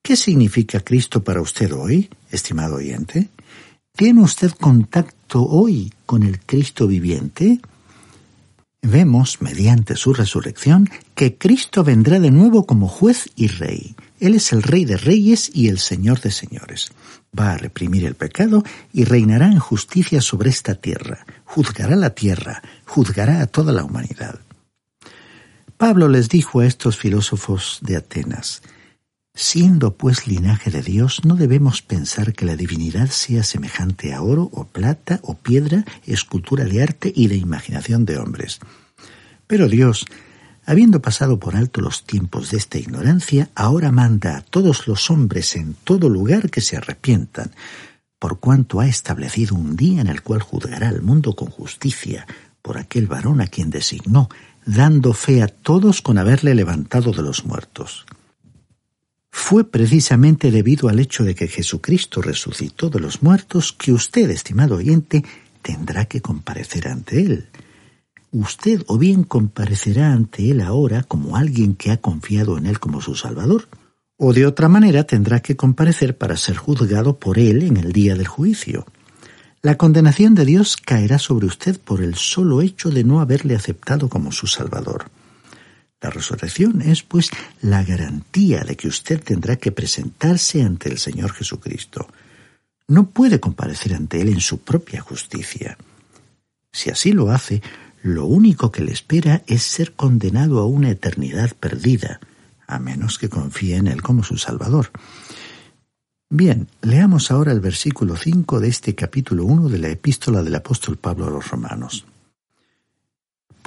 ¿Qué 0.00 0.16
significa 0.16 0.80
Cristo 0.80 1.22
para 1.22 1.42
usted 1.42 1.70
hoy, 1.74 2.08
estimado 2.30 2.76
oyente? 2.76 3.28
¿Tiene 3.98 4.20
usted 4.20 4.52
contacto 4.52 5.42
hoy 5.42 5.92
con 6.06 6.22
el 6.22 6.38
Cristo 6.38 6.86
viviente? 6.86 7.60
Vemos, 8.80 9.42
mediante 9.42 9.96
su 9.96 10.14
resurrección, 10.14 10.88
que 11.16 11.36
Cristo 11.36 11.82
vendrá 11.82 12.20
de 12.20 12.30
nuevo 12.30 12.64
como 12.64 12.86
juez 12.86 13.28
y 13.34 13.48
rey. 13.48 13.96
Él 14.20 14.36
es 14.36 14.52
el 14.52 14.62
Rey 14.62 14.84
de 14.84 14.98
Reyes 14.98 15.50
y 15.52 15.66
el 15.66 15.80
Señor 15.80 16.20
de 16.20 16.30
Señores. 16.30 16.92
Va 17.36 17.54
a 17.54 17.58
reprimir 17.58 18.04
el 18.04 18.14
pecado 18.14 18.62
y 18.92 19.02
reinará 19.02 19.46
en 19.46 19.58
justicia 19.58 20.20
sobre 20.20 20.50
esta 20.50 20.76
tierra. 20.76 21.26
Juzgará 21.44 21.96
la 21.96 22.10
tierra, 22.10 22.62
juzgará 22.86 23.40
a 23.40 23.48
toda 23.48 23.72
la 23.72 23.82
humanidad. 23.82 24.38
Pablo 25.76 26.06
les 26.06 26.28
dijo 26.28 26.60
a 26.60 26.66
estos 26.66 26.96
filósofos 26.96 27.80
de 27.82 27.96
Atenas, 27.96 28.62
Siendo 29.40 29.94
pues 29.94 30.26
linaje 30.26 30.68
de 30.68 30.82
Dios, 30.82 31.24
no 31.24 31.36
debemos 31.36 31.80
pensar 31.80 32.32
que 32.32 32.44
la 32.44 32.56
divinidad 32.56 33.06
sea 33.06 33.44
semejante 33.44 34.12
a 34.12 34.20
oro 34.20 34.50
o 34.52 34.64
plata 34.64 35.20
o 35.22 35.38
piedra, 35.38 35.84
escultura 36.04 36.64
de 36.64 36.82
arte 36.82 37.12
y 37.14 37.28
de 37.28 37.36
imaginación 37.36 38.04
de 38.04 38.18
hombres. 38.18 38.58
Pero 39.46 39.68
Dios, 39.68 40.06
Habiendo 40.66 41.00
pasado 41.00 41.38
por 41.38 41.54
alto 41.54 41.80
los 41.80 42.04
tiempos 42.04 42.50
de 42.50 42.58
esta 42.58 42.78
ignorancia, 42.78 43.48
ahora 43.54 43.92
manda 43.92 44.36
a 44.36 44.42
todos 44.42 44.86
los 44.88 45.08
hombres 45.08 45.54
en 45.54 45.72
todo 45.72 46.10
lugar 46.10 46.50
que 46.50 46.60
se 46.60 46.76
arrepientan, 46.76 47.52
por 48.18 48.40
cuanto 48.40 48.80
ha 48.80 48.88
establecido 48.88 49.54
un 49.54 49.76
día 49.76 50.00
en 50.00 50.08
el 50.08 50.20
cual 50.20 50.42
juzgará 50.42 50.88
al 50.88 51.00
mundo 51.00 51.34
con 51.36 51.48
justicia 51.48 52.26
por 52.60 52.76
aquel 52.76 53.06
varón 53.06 53.40
a 53.40 53.46
quien 53.46 53.70
designó, 53.70 54.28
dando 54.66 55.14
fe 55.14 55.42
a 55.42 55.48
todos 55.48 56.02
con 56.02 56.18
haberle 56.18 56.54
levantado 56.54 57.12
de 57.12 57.22
los 57.22 57.46
muertos. 57.46 58.04
Fue 59.40 59.64
precisamente 59.64 60.50
debido 60.50 60.88
al 60.88 61.00
hecho 61.00 61.24
de 61.24 61.34
que 61.34 61.48
Jesucristo 61.48 62.20
resucitó 62.20 62.90
de 62.90 63.00
los 63.00 63.22
muertos 63.22 63.72
que 63.72 63.92
usted, 63.92 64.30
estimado 64.30 64.76
oyente, 64.76 65.24
tendrá 65.62 66.04
que 66.04 66.20
comparecer 66.20 66.88
ante 66.88 67.20
él 67.20 67.48
usted 68.32 68.82
o 68.86 68.98
bien 68.98 69.24
comparecerá 69.24 70.12
ante 70.12 70.50
Él 70.50 70.60
ahora 70.60 71.02
como 71.02 71.36
alguien 71.36 71.74
que 71.74 71.90
ha 71.90 71.98
confiado 71.98 72.58
en 72.58 72.66
Él 72.66 72.78
como 72.78 73.00
su 73.00 73.14
Salvador, 73.14 73.68
o 74.16 74.32
de 74.32 74.46
otra 74.46 74.68
manera 74.68 75.04
tendrá 75.04 75.40
que 75.40 75.56
comparecer 75.56 76.16
para 76.16 76.36
ser 76.36 76.56
juzgado 76.56 77.18
por 77.18 77.38
Él 77.38 77.62
en 77.62 77.76
el 77.76 77.92
día 77.92 78.14
del 78.16 78.26
juicio. 78.26 78.86
La 79.62 79.76
condenación 79.76 80.34
de 80.34 80.44
Dios 80.44 80.76
caerá 80.76 81.18
sobre 81.18 81.46
usted 81.46 81.80
por 81.80 82.02
el 82.02 82.14
solo 82.14 82.62
hecho 82.62 82.90
de 82.90 83.04
no 83.04 83.20
haberle 83.20 83.56
aceptado 83.56 84.08
como 84.08 84.30
su 84.30 84.46
Salvador. 84.46 85.06
La 86.00 86.10
resurrección 86.10 86.80
es, 86.82 87.02
pues, 87.02 87.30
la 87.60 87.82
garantía 87.82 88.62
de 88.62 88.76
que 88.76 88.88
usted 88.88 89.22
tendrá 89.22 89.56
que 89.56 89.72
presentarse 89.72 90.62
ante 90.62 90.88
el 90.88 90.98
Señor 90.98 91.32
Jesucristo. 91.32 92.08
No 92.86 93.10
puede 93.10 93.40
comparecer 93.40 93.94
ante 93.94 94.20
Él 94.20 94.28
en 94.28 94.40
su 94.40 94.58
propia 94.58 95.00
justicia. 95.00 95.76
Si 96.72 96.90
así 96.90 97.12
lo 97.12 97.30
hace, 97.30 97.62
lo 98.02 98.26
único 98.26 98.70
que 98.70 98.82
le 98.82 98.92
espera 98.92 99.42
es 99.46 99.64
ser 99.64 99.92
condenado 99.94 100.60
a 100.60 100.66
una 100.66 100.90
eternidad 100.90 101.50
perdida, 101.58 102.20
a 102.66 102.78
menos 102.78 103.18
que 103.18 103.28
confíe 103.28 103.76
en 103.76 103.88
Él 103.88 104.02
como 104.02 104.22
su 104.22 104.36
Salvador. 104.36 104.90
Bien, 106.30 106.68
leamos 106.82 107.30
ahora 107.30 107.52
el 107.52 107.60
versículo 107.60 108.14
5 108.14 108.60
de 108.60 108.68
este 108.68 108.94
capítulo 108.94 109.46
1 109.46 109.68
de 109.68 109.78
la 109.78 109.88
epístola 109.88 110.42
del 110.42 110.54
apóstol 110.54 110.96
Pablo 110.96 111.26
a 111.26 111.30
los 111.30 111.50
romanos. 111.50 112.04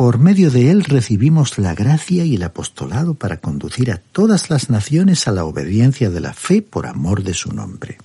Por 0.02 0.18
medio 0.18 0.50
de 0.50 0.72
él 0.72 0.84
recibimos 0.84 1.60
la 1.60 1.76
gracia 1.76 2.26
y 2.26 2.34
el 2.34 2.42
apostolado 2.42 3.14
para 3.14 3.38
conducir 3.38 3.92
a 3.92 3.98
todas 3.98 4.50
las 4.50 4.72
naciones 4.72 5.28
a 5.28 5.32
la 5.32 5.46
obediencia 5.46 6.10
de 6.10 6.20
la 6.20 6.34
fe 6.34 6.64
por 6.64 6.88
amor 6.88 7.22
de 7.22 7.36
su 7.36 7.54
nombre. 7.54 8.00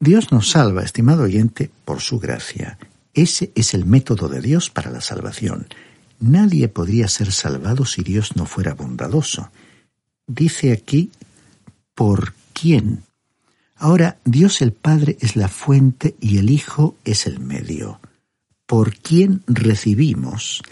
Dios 0.00 0.32
nos 0.32 0.48
salva, 0.48 0.82
estimado 0.82 1.24
oyente, 1.24 1.70
por 1.84 2.00
su 2.00 2.18
gracia, 2.18 2.78
ese 3.12 3.52
es 3.54 3.74
el 3.74 3.84
método 3.84 4.30
de 4.30 4.40
Dios 4.40 4.70
para 4.70 4.90
la 4.90 5.02
salvación. 5.02 5.66
Nadie 6.18 6.68
podría 6.68 7.08
ser 7.08 7.30
salvado 7.30 7.84
si 7.84 8.02
Dios 8.02 8.34
no 8.34 8.46
fuera 8.46 8.72
bondadoso. 8.72 9.50
Dice 10.26 10.72
aquí, 10.72 11.10
¿por 11.94 12.32
quién? 12.54 13.02
Ahora, 13.76 14.16
Dios 14.24 14.62
el 14.62 14.72
Padre 14.72 15.18
es 15.20 15.36
la 15.36 15.48
fuente 15.48 16.16
y 16.22 16.38
el 16.38 16.48
Hijo 16.48 16.96
es 17.04 17.26
el 17.26 17.38
medio. 17.38 18.00
¿Por 18.66 18.96
quién 18.96 19.42
recibimos? 19.46 20.62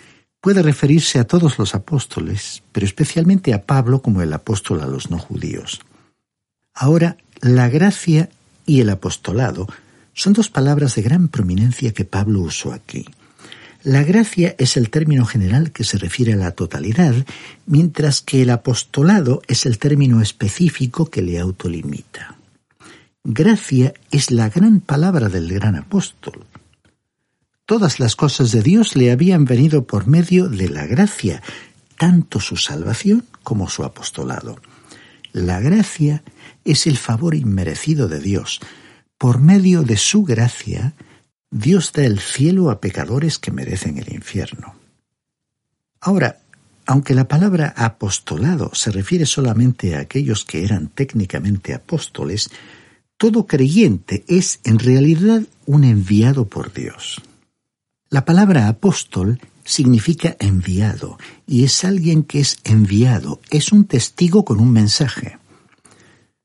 Puede 0.41 0.63
referirse 0.63 1.19
a 1.19 1.25
todos 1.25 1.59
los 1.59 1.75
apóstoles, 1.75 2.63
pero 2.73 2.87
especialmente 2.87 3.53
a 3.55 3.65
Pablo 3.65 4.03
como 4.03 4.23
el 4.23 4.33
apóstol 4.33 4.81
a 4.81 4.87
los 4.87 5.11
no 5.11 5.19
judíos. 5.19 5.81
Ahora, 6.75 7.17
la 7.41 7.69
gracia 7.69 8.31
y 8.67 8.81
el 8.81 8.91
apostolado 8.91 9.69
son 10.15 10.33
dos 10.33 10.49
palabras 10.49 10.95
de 10.95 11.03
gran 11.03 11.29
prominencia 11.29 11.93
que 11.93 12.05
Pablo 12.05 12.41
usó 12.41 12.73
aquí. 12.73 13.07
La 13.85 14.05
gracia 14.05 14.55
es 14.59 14.77
el 14.77 14.91
término 14.91 15.25
general 15.25 15.73
que 15.73 15.85
se 15.85 15.99
refiere 15.99 16.35
a 16.35 16.37
la 16.37 16.53
totalidad, 16.53 17.15
mientras 17.67 18.21
que 18.21 18.43
el 18.43 18.51
apostolado 18.51 19.43
es 19.49 19.67
el 19.67 19.79
término 19.79 20.23
específico 20.23 21.07
que 21.07 21.21
le 21.21 21.41
autolimita. 21.41 22.37
Gracia 23.25 23.93
es 24.11 24.31
la 24.31 24.49
gran 24.49 24.81
palabra 24.81 25.29
del 25.29 25.53
gran 25.53 25.77
apóstol. 25.77 26.47
Todas 27.67 28.01
las 28.01 28.17
cosas 28.17 28.51
de 28.53 28.63
Dios 28.63 28.97
le 28.97 29.13
habían 29.13 29.45
venido 29.45 29.87
por 29.87 30.07
medio 30.07 30.49
de 30.49 30.69
la 30.69 30.87
gracia, 30.87 31.43
tanto 31.97 32.41
su 32.41 32.57
salvación 32.57 33.25
como 33.43 33.69
su 33.69 33.85
apostolado. 33.85 34.57
La 35.33 35.61
gracia 35.61 36.23
es 36.65 36.87
el 36.87 36.97
favor 36.97 37.35
inmerecido 37.35 38.09
de 38.09 38.21
Dios. 38.21 38.61
Por 39.17 39.41
medio 39.41 39.83
de 39.83 39.97
su 39.97 40.25
gracia, 40.25 40.95
Dios 41.51 41.93
da 41.93 42.05
el 42.05 42.19
cielo 42.19 42.71
a 42.71 42.81
pecadores 42.81 43.39
que 43.39 43.53
merecen 43.53 43.99
el 43.99 44.13
infierno. 44.13 44.75
Ahora, 46.01 46.41
aunque 46.87 47.15
la 47.15 47.29
palabra 47.29 47.73
apostolado 47.77 48.75
se 48.75 48.91
refiere 48.91 49.25
solamente 49.25 49.95
a 49.95 50.01
aquellos 50.01 50.45
que 50.45 50.65
eran 50.65 50.89
técnicamente 50.89 51.75
apóstoles, 51.75 52.51
todo 53.17 53.47
creyente 53.47 54.25
es 54.27 54.59
en 54.65 54.81
realidad 54.81 55.43
un 55.65 55.85
enviado 55.85 56.49
por 56.49 56.73
Dios. 56.73 57.23
La 58.13 58.27
palabra 58.27 58.69
apóstol 58.69 59.41
significa 59.65 60.37
enviado 60.39 61.17
y 61.47 61.65
es 61.65 61.83
alguien 61.83 62.25
que 62.25 62.41
es 62.41 62.59
enviado, 62.63 63.41
es 63.49 63.73
un 63.73 63.87
testigo 63.87 64.45
con 64.45 64.61
un 64.61 64.71
mensaje. 64.71 65.39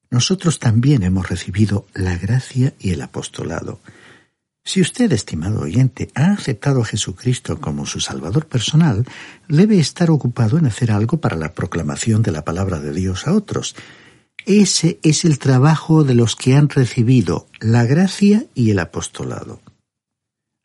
Nosotros 0.09 0.59
también 0.59 1.03
hemos 1.03 1.27
recibido 1.27 1.85
la 1.93 2.17
gracia 2.17 2.73
y 2.79 2.91
el 2.91 3.01
apostolado. 3.01 3.81
Si 4.63 4.79
usted, 4.79 5.11
estimado 5.11 5.59
oyente, 5.59 6.09
ha 6.15 6.31
aceptado 6.31 6.83
a 6.83 6.85
Jesucristo 6.85 7.59
como 7.59 7.85
su 7.85 7.99
Salvador 7.99 8.45
personal, 8.45 9.05
debe 9.49 9.77
estar 9.77 10.09
ocupado 10.09 10.57
en 10.57 10.67
hacer 10.67 10.89
algo 10.89 11.19
para 11.19 11.35
la 11.35 11.53
proclamación 11.53 12.21
de 12.21 12.31
la 12.31 12.45
palabra 12.45 12.79
de 12.79 12.93
Dios 12.93 13.27
a 13.27 13.33
otros. 13.33 13.75
Ese 14.45 14.99
es 15.03 15.25
el 15.25 15.37
trabajo 15.37 16.05
de 16.05 16.15
los 16.15 16.37
que 16.37 16.55
han 16.55 16.69
recibido 16.69 17.49
la 17.59 17.83
gracia 17.83 18.45
y 18.55 18.71
el 18.71 18.79
apostolado. 18.79 19.59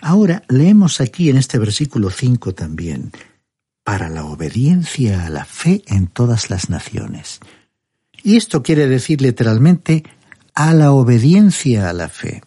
Ahora 0.05 0.43
leemos 0.49 1.01
aquí 1.01 1.31
en 1.31 1.37
este 1.37 1.61
versículo 1.61 2.11
5 2.11 2.55
también, 2.55 3.13
para 3.85 4.09
la 4.09 4.25
obediencia 4.25 5.25
a 5.25 5.31
la 5.31 5.45
fe 5.45 5.85
en 5.87 6.09
todas 6.09 6.51
las 6.51 6.69
naciones. 6.71 7.39
Y 8.25 8.37
esto 8.37 8.65
quiere 8.65 8.89
decir 8.89 9.23
literalmente 9.23 10.03
a 10.55 10.75
la 10.75 10.91
obediencia 10.91 11.89
a 11.89 11.93
la 11.93 12.09
fe. 12.09 12.43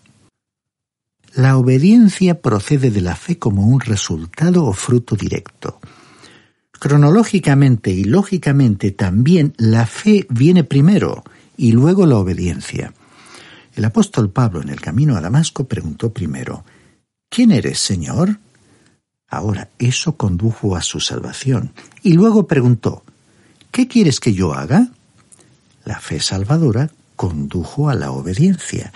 La 1.33 1.55
obediencia 1.55 2.41
procede 2.41 2.91
de 2.91 2.99
la 2.99 3.15
fe 3.15 3.39
como 3.39 3.65
un 3.65 3.79
resultado 3.79 4.65
o 4.65 4.73
fruto 4.73 5.15
directo. 5.15 5.79
Cronológicamente 6.77 7.89
y 7.91 8.03
lógicamente 8.03 8.91
también 8.91 9.53
la 9.55 9.85
fe 9.85 10.27
viene 10.29 10.65
primero 10.65 11.23
y 11.55 11.71
luego 11.71 12.05
la 12.05 12.17
obediencia. 12.17 12.93
El 13.75 13.85
apóstol 13.85 14.29
Pablo 14.29 14.61
en 14.61 14.67
el 14.67 14.81
camino 14.81 15.15
a 15.15 15.21
Damasco 15.21 15.65
preguntó 15.69 16.11
primero, 16.11 16.65
¿Quién 17.35 17.51
eres, 17.51 17.79
Señor? 17.79 18.39
Ahora 19.27 19.67
eso 19.77 20.15
condujo 20.15 20.77
a 20.77 20.81
su 20.81 21.01
salvación. 21.01 21.73
Y 22.01 22.13
luego 22.13 22.47
preguntó, 22.47 23.03
¿Qué 23.71 23.89
quieres 23.89 24.21
que 24.21 24.31
yo 24.31 24.53
haga? 24.53 24.87
La 25.83 25.99
fe 25.99 26.21
salvadora 26.21 26.91
condujo 27.17 27.89
a 27.89 27.93
la 27.93 28.11
obediencia. 28.11 28.93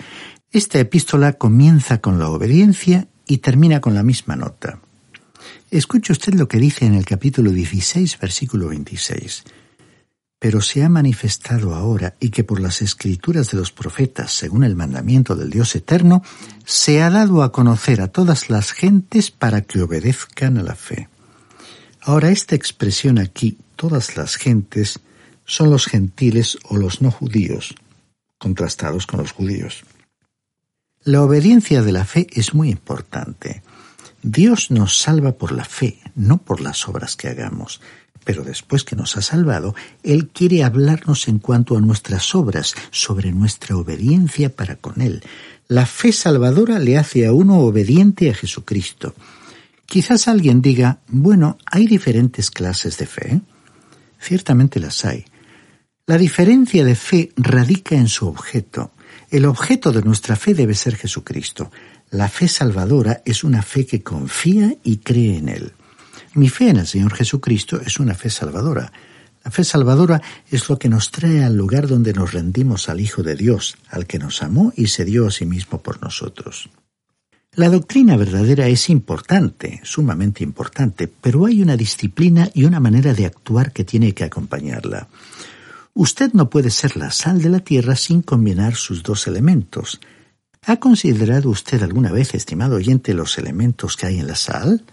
Esta 0.50 0.78
epístola 0.78 1.34
comienza 1.34 2.00
con 2.00 2.18
la 2.18 2.30
obediencia 2.30 3.08
y 3.26 3.38
termina 3.38 3.82
con 3.82 3.92
la 3.92 4.02
misma 4.02 4.36
nota. 4.36 4.80
Escuche 5.70 6.14
usted 6.14 6.32
lo 6.32 6.48
que 6.48 6.56
dice 6.56 6.86
en 6.86 6.94
el 6.94 7.04
capítulo 7.04 7.50
16, 7.50 8.18
versículo 8.18 8.68
26. 8.68 9.44
Pero 10.40 10.60
se 10.60 10.82
ha 10.82 10.88
manifestado 10.88 11.74
ahora 11.76 12.16
y 12.18 12.30
que 12.30 12.42
por 12.42 12.58
las 12.58 12.82
escrituras 12.82 13.52
de 13.52 13.58
los 13.58 13.70
profetas, 13.70 14.32
según 14.32 14.64
el 14.64 14.74
mandamiento 14.74 15.36
del 15.36 15.50
Dios 15.50 15.76
eterno, 15.76 16.24
se 16.64 17.02
ha 17.02 17.10
dado 17.10 17.44
a 17.44 17.52
conocer 17.52 18.00
a 18.00 18.08
todas 18.08 18.50
las 18.50 18.72
gentes 18.72 19.30
para 19.30 19.60
que 19.60 19.82
obedezcan 19.82 20.58
a 20.58 20.64
la 20.64 20.74
fe. 20.74 21.08
Ahora 22.00 22.30
esta 22.30 22.56
expresión 22.56 23.18
aquí, 23.18 23.58
todas 23.76 24.16
las 24.16 24.36
gentes, 24.36 24.98
son 25.44 25.70
los 25.70 25.86
gentiles 25.86 26.58
o 26.64 26.76
los 26.76 27.02
no 27.02 27.10
judíos, 27.10 27.74
contrastados 28.38 29.06
con 29.06 29.20
los 29.20 29.32
judíos. 29.32 29.84
La 31.02 31.22
obediencia 31.22 31.82
de 31.82 31.92
la 31.92 32.04
fe 32.04 32.26
es 32.32 32.54
muy 32.54 32.70
importante. 32.70 33.62
Dios 34.22 34.70
nos 34.70 34.98
salva 34.98 35.32
por 35.32 35.52
la 35.52 35.64
fe, 35.64 35.98
no 36.14 36.38
por 36.38 36.60
las 36.60 36.86
obras 36.88 37.16
que 37.16 37.28
hagamos. 37.28 37.80
Pero 38.24 38.44
después 38.44 38.84
que 38.84 38.96
nos 38.96 39.16
ha 39.16 39.22
salvado, 39.22 39.74
Él 40.02 40.28
quiere 40.28 40.62
hablarnos 40.62 41.28
en 41.28 41.38
cuanto 41.38 41.76
a 41.76 41.80
nuestras 41.80 42.34
obras, 42.34 42.74
sobre 42.90 43.32
nuestra 43.32 43.76
obediencia 43.76 44.54
para 44.54 44.76
con 44.76 45.00
Él. 45.00 45.22
La 45.68 45.86
fe 45.86 46.12
salvadora 46.12 46.78
le 46.78 46.98
hace 46.98 47.26
a 47.26 47.32
uno 47.32 47.58
obediente 47.60 48.30
a 48.30 48.34
Jesucristo. 48.34 49.14
Quizás 49.86 50.28
alguien 50.28 50.62
diga, 50.62 51.00
bueno, 51.08 51.58
hay 51.66 51.86
diferentes 51.86 52.50
clases 52.50 52.98
de 52.98 53.06
fe. 53.06 53.40
Ciertamente 54.20 54.78
las 54.78 55.04
hay. 55.04 55.24
La 56.06 56.18
diferencia 56.18 56.84
de 56.84 56.94
fe 56.94 57.32
radica 57.36 57.94
en 57.94 58.08
su 58.08 58.26
objeto. 58.26 58.92
El 59.30 59.44
objeto 59.44 59.92
de 59.92 60.02
nuestra 60.02 60.36
fe 60.36 60.54
debe 60.54 60.74
ser 60.74 60.96
Jesucristo. 60.96 61.70
La 62.10 62.28
fe 62.28 62.48
salvadora 62.48 63.22
es 63.24 63.44
una 63.44 63.62
fe 63.62 63.86
que 63.86 64.02
confía 64.02 64.74
y 64.82 64.98
cree 64.98 65.38
en 65.38 65.48
Él. 65.48 65.72
Mi 66.34 66.48
fe 66.48 66.68
en 66.68 66.76
el 66.76 66.86
Señor 66.86 67.14
Jesucristo 67.14 67.80
es 67.80 67.98
una 67.98 68.14
fe 68.14 68.30
salvadora. 68.30 68.92
La 69.44 69.50
fe 69.50 69.64
salvadora 69.64 70.22
es 70.50 70.68
lo 70.68 70.78
que 70.78 70.88
nos 70.88 71.10
trae 71.10 71.42
al 71.42 71.56
lugar 71.56 71.88
donde 71.88 72.12
nos 72.12 72.32
rendimos 72.32 72.88
al 72.88 73.00
Hijo 73.00 73.22
de 73.22 73.34
Dios, 73.34 73.76
al 73.88 74.06
que 74.06 74.18
nos 74.18 74.42
amó 74.42 74.72
y 74.76 74.88
se 74.88 75.04
dio 75.04 75.26
a 75.26 75.30
sí 75.30 75.44
mismo 75.44 75.82
por 75.82 76.00
nosotros. 76.02 76.70
La 77.54 77.68
doctrina 77.68 78.16
verdadera 78.16 78.68
es 78.68 78.88
importante, 78.90 79.80
sumamente 79.82 80.44
importante, 80.44 81.08
pero 81.08 81.46
hay 81.46 81.62
una 81.62 81.76
disciplina 81.76 82.48
y 82.54 82.62
una 82.62 82.78
manera 82.78 83.12
de 83.12 83.26
actuar 83.26 83.72
que 83.72 83.82
tiene 83.82 84.14
que 84.14 84.22
acompañarla. 84.22 85.08
Usted 85.94 86.32
no 86.32 86.48
puede 86.48 86.70
ser 86.70 86.96
la 86.96 87.10
sal 87.10 87.42
de 87.42 87.48
la 87.48 87.58
tierra 87.58 87.96
sin 87.96 88.22
combinar 88.22 88.76
sus 88.76 89.02
dos 89.02 89.26
elementos. 89.26 90.00
¿Ha 90.64 90.76
considerado 90.76 91.50
usted 91.50 91.82
alguna 91.82 92.12
vez, 92.12 92.34
estimado 92.34 92.76
oyente, 92.76 93.14
los 93.14 93.36
elementos 93.36 93.96
que 93.96 94.06
hay 94.06 94.20
en 94.20 94.28
la 94.28 94.36
sal? 94.36 94.84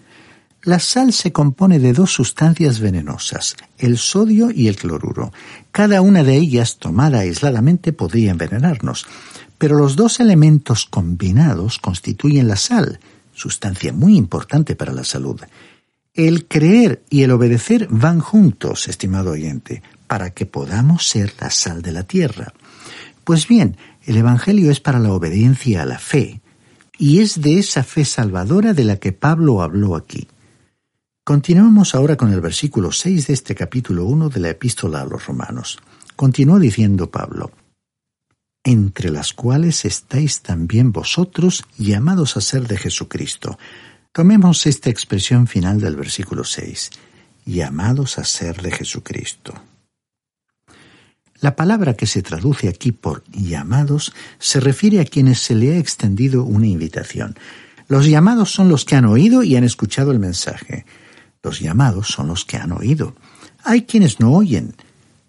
La 0.68 0.80
sal 0.80 1.14
se 1.14 1.32
compone 1.32 1.80
de 1.80 1.94
dos 1.94 2.12
sustancias 2.12 2.82
venenosas, 2.82 3.56
el 3.78 3.98
sodio 3.98 4.52
y 4.52 4.68
el 4.68 4.76
cloruro. 4.76 5.32
Cada 5.72 6.02
una 6.02 6.24
de 6.24 6.36
ellas, 6.36 6.76
tomada 6.76 7.20
aisladamente, 7.20 7.94
podría 7.94 8.32
envenenarnos, 8.32 9.06
pero 9.58 9.78
los 9.78 9.96
dos 9.96 10.20
elementos 10.20 10.86
combinados 10.86 11.80
constituyen 11.80 12.50
la 12.50 12.58
sal, 12.58 13.00
sustancia 13.34 13.94
muy 13.94 14.18
importante 14.18 14.76
para 14.76 14.92
la 14.92 15.06
salud. 15.06 15.40
El 16.14 16.50
creer 16.50 17.02
y 17.10 17.24
el 17.24 17.32
obedecer 17.32 17.88
van 17.90 18.20
juntos, 18.20 18.90
estimado 18.90 19.32
oyente 19.32 19.82
para 20.06 20.32
que 20.32 20.46
podamos 20.46 21.08
ser 21.08 21.34
la 21.40 21.50
sal 21.50 21.82
de 21.82 21.94
la 21.94 22.04
tierra. 22.04 22.52
Pues 23.24 23.48
bien, 23.48 23.78
el 24.06 24.18
Evangelio 24.18 24.70
es 24.70 24.82
para 24.82 25.00
la 25.00 25.14
obediencia 25.14 25.84
a 25.84 25.86
la 25.86 25.98
fe, 25.98 26.42
y 26.98 27.22
es 27.22 27.40
de 27.40 27.58
esa 27.58 27.86
fe 27.86 28.04
salvadora 28.04 28.74
de 28.74 28.84
la 28.84 28.98
que 28.98 29.14
Pablo 29.14 29.62
habló 29.62 29.96
aquí. 29.96 30.28
Continuamos 31.28 31.94
ahora 31.94 32.16
con 32.16 32.32
el 32.32 32.40
versículo 32.40 32.94
6 32.94 33.28
de 33.28 33.34
este 33.34 33.54
capítulo 33.54 34.06
1 34.06 34.30
de 34.30 34.40
la 34.40 34.52
epístola 34.52 35.02
a 35.02 35.06
los 35.06 35.26
romanos. 35.26 35.78
Continuó 36.16 36.58
diciendo 36.58 37.12
Pablo, 37.12 37.52
entre 38.64 39.12
las 39.12 39.34
cuales 39.34 39.84
estáis 39.84 40.40
también 40.42 40.94
vosotros 40.94 41.66
llamados 41.78 42.38
a 42.38 42.40
ser 42.40 42.66
de 42.66 42.78
Jesucristo. 42.78 43.60
Tomemos 44.14 44.66
esta 44.68 44.90
expresión 44.90 45.48
final 45.48 45.82
del 45.82 45.98
versículo 45.98 46.46
6, 46.46 46.92
llamados 47.44 48.20
a 48.20 48.24
ser 48.24 48.62
de 48.62 48.72
Jesucristo. 48.72 49.54
La 51.42 51.58
palabra 51.58 51.96
que 51.96 52.08
se 52.08 52.22
traduce 52.22 52.70
aquí 52.70 52.94
por 52.94 53.26
llamados 53.34 54.14
se 54.40 54.62
refiere 54.62 55.02
a 55.02 55.06
quienes 55.06 55.40
se 55.40 55.56
le 55.56 55.76
ha 55.76 55.78
extendido 55.78 56.46
una 56.46 56.68
invitación. 56.68 57.36
Los 57.90 58.06
llamados 58.06 58.50
son 58.54 58.70
los 58.70 58.86
que 58.86 58.96
han 58.96 59.04
oído 59.04 59.44
y 59.44 59.58
han 59.58 59.66
escuchado 59.66 60.12
el 60.12 60.20
mensaje. 60.20 60.86
Los 61.48 61.62
llamados 61.62 62.10
son 62.10 62.28
los 62.28 62.44
que 62.44 62.58
han 62.58 62.74
oído. 62.74 63.16
Hay 63.64 63.84
quienes 63.84 64.20
no 64.20 64.34
oyen. 64.34 64.76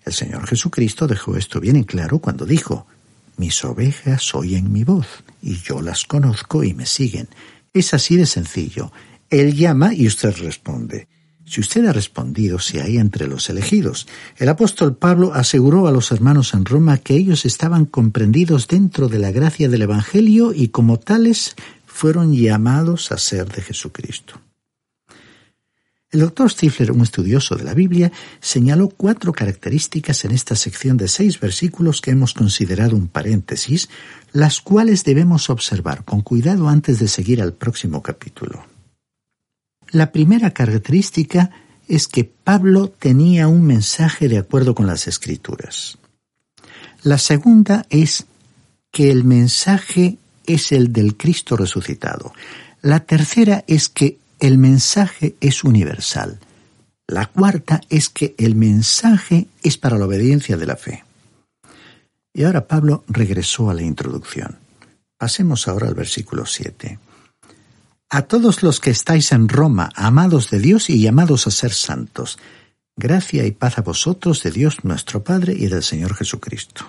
El 0.05 0.13
Señor 0.13 0.49
Jesucristo 0.49 1.07
dejó 1.07 1.37
esto 1.37 1.61
bien 1.61 1.77
en 1.77 1.85
claro 1.85 2.19
cuando 2.19 2.45
dijo, 2.45 2.89
Mis 3.37 3.65
ovejas 3.65 4.35
oyen 4.35 4.73
mi 4.73 4.83
voz, 4.83 5.07
y 5.41 5.59
yo 5.59 5.81
las 5.81 6.07
conozco 6.07 6.65
y 6.65 6.75
me 6.75 6.87
siguen. 6.87 7.29
Es 7.73 7.95
así 7.95 8.17
de 8.17 8.27
sencillo. 8.27 8.91
Él 9.31 9.55
llama 9.55 9.95
y 9.95 10.09
usted 10.09 10.37
responde. 10.39 11.07
Si 11.45 11.61
usted 11.61 11.87
ha 11.87 11.93
respondido, 11.93 12.59
se 12.59 12.83
hay 12.83 12.97
entre 12.97 13.29
los 13.29 13.49
elegidos. 13.49 14.09
El 14.39 14.49
apóstol 14.49 14.97
Pablo 14.97 15.35
aseguró 15.35 15.87
a 15.87 15.93
los 15.93 16.11
hermanos 16.11 16.53
en 16.53 16.65
Roma 16.65 16.99
que 16.99 17.15
ellos 17.15 17.47
estaban 17.47 17.85
comprendidos 17.85 18.67
dentro 18.67 19.07
de 19.07 19.21
la 19.21 19.31
gracia 19.31 19.69
del 19.69 19.83
Evangelio 19.83 20.53
y 20.53 20.71
como 20.71 20.99
tales 20.99 21.55
fueron 21.87 22.35
llamados 22.35 23.13
a 23.13 23.19
ser 23.19 23.47
de 23.53 23.63
Jesucristo. 23.63 24.41
El 26.11 26.21
doctor 26.21 26.51
Stifler, 26.51 26.91
un 26.91 27.03
estudioso 27.03 27.55
de 27.55 27.65
la 27.65 27.75
Biblia, 27.75 28.11
señaló 28.41 28.89
cuatro 28.89 29.33
características 29.33 30.25
en 30.25 30.31
esta 30.31 30.57
sección 30.57 30.97
de 30.97 31.07
seis 31.07 31.39
versículos 31.39 32.01
que 32.01 32.13
hemos 32.13 32.33
considerado 32.33 32.97
un 32.97 33.09
paréntesis, 33.09 33.91
las 34.33 34.63
cuales 34.63 35.05
debemos 35.05 35.51
observar 35.51 36.05
con 36.05 36.23
cuidado 36.23 36.69
antes 36.69 36.99
de 36.99 37.09
seguir 37.09 37.43
al 37.43 37.53
próximo 37.53 38.03
capítulo. 38.03 38.65
La 39.91 40.11
primera 40.11 40.53
característica 40.53 41.51
es 41.89 42.09
que 42.09 42.25
Pablo 42.25 42.89
tenía 42.89 43.47
un 43.49 43.67
mensaje 43.67 44.29
de 44.29 44.39
acuerdo 44.39 44.75
con 44.75 44.87
las 44.87 45.09
escrituras. 45.09 45.99
La 47.03 47.19
segunda 47.19 47.85
es 47.91 48.27
que 48.91 49.11
el 49.11 49.25
mensaje 49.25 50.17
es 50.47 50.73
el 50.73 50.91
del 50.91 51.19
Cristo 51.19 51.55
resucitado. 51.55 52.33
La 52.81 53.01
tercera 53.01 53.63
es 53.67 53.91
que 53.91 54.19
el 54.41 54.59
mensaje 54.59 55.37
es 55.41 55.65
universal. 55.65 56.39
La 57.07 57.27
cuarta 57.27 57.81
es 57.89 58.09
que 58.09 58.35
el 58.39 58.55
mensaje 58.55 59.47
es 59.63 59.79
para 59.79 59.99
la 59.99 60.07
obediencia 60.07 60.57
de 60.57 60.67
la 60.67 60.77
fe. 60.77 61.05
Y 62.35 62.45
ahora 62.45 62.69
Pablo 62.69 63.05
regresó 63.09 63.71
a 63.71 63.75
la 63.75 63.83
introducción. 63.83 64.59
Pasemos 65.17 65.67
ahora 65.67 65.89
al 65.89 65.95
versículo 65.95 66.47
7. 66.47 66.99
A 68.11 68.23
todos 68.23 68.63
los 68.63 68.81
que 68.81 68.91
estáis 68.91 69.33
en 69.33 69.49
Roma, 69.49 69.91
amados 69.95 70.51
de 70.51 70.61
Dios 70.61 70.89
y 70.91 71.01
llamados 71.01 71.47
a 71.47 71.51
ser 71.51 71.73
santos, 71.73 72.39
gracia 72.97 73.45
y 73.47 73.51
paz 73.53 73.79
a 73.79 73.83
vosotros 73.83 74.43
de 74.43 74.51
Dios 74.51 74.85
nuestro 74.85 75.25
Padre 75.25 75.55
y 75.55 75.67
del 75.67 75.83
Señor 75.83 76.15
Jesucristo. 76.15 76.87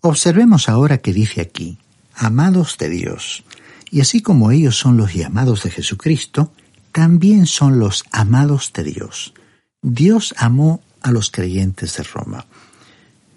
Observemos 0.00 0.68
ahora 0.68 0.98
que 0.98 1.12
dice 1.12 1.40
aquí, 1.40 1.78
amados 2.14 2.78
de 2.78 2.88
Dios. 2.88 3.44
Y 3.92 4.00
así 4.00 4.22
como 4.22 4.50
ellos 4.50 4.78
son 4.78 4.96
los 4.96 5.12
llamados 5.12 5.64
de 5.64 5.70
Jesucristo, 5.70 6.50
también 6.92 7.44
son 7.44 7.78
los 7.78 8.04
amados 8.10 8.72
de 8.72 8.84
Dios. 8.84 9.34
Dios 9.82 10.34
amó 10.38 10.80
a 11.02 11.12
los 11.12 11.30
creyentes 11.30 11.98
de 11.98 12.02
Roma. 12.04 12.46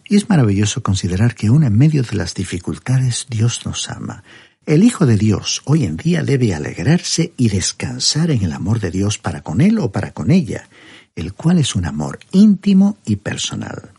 Y 0.08 0.15
es 0.15 0.30
maravilloso 0.30 0.82
considerar 0.82 1.36
que 1.36 1.48
aún 1.48 1.65
en 1.65 1.78
medio 1.78 2.04
de 2.04 2.15
las 2.15 2.36
dificultades 2.36 3.28
Dios 3.30 3.65
nos 3.65 3.89
ama. 3.89 4.24
El 4.65 4.84
Hijo 4.84 5.06
de 5.06 5.18
Dios 5.18 5.62
hoy 5.65 5.84
en 5.84 5.98
día 5.98 6.24
debe 6.24 6.56
alegrarse 6.56 7.34
y 7.36 7.50
descansar 7.50 8.32
en 8.32 8.41
el 8.41 8.54
amor 8.54 8.80
de 8.80 8.91
Dios 8.91 9.18
para 9.18 9.41
con 9.41 9.60
Él 9.60 9.78
o 9.78 9.91
para 9.91 10.13
con 10.13 10.32
ella, 10.32 10.70
el 11.18 11.34
cual 11.34 11.60
es 11.60 11.76
un 11.76 11.86
amor 11.86 12.20
íntimo 12.32 12.98
y 13.06 13.18
personal. 13.18 13.89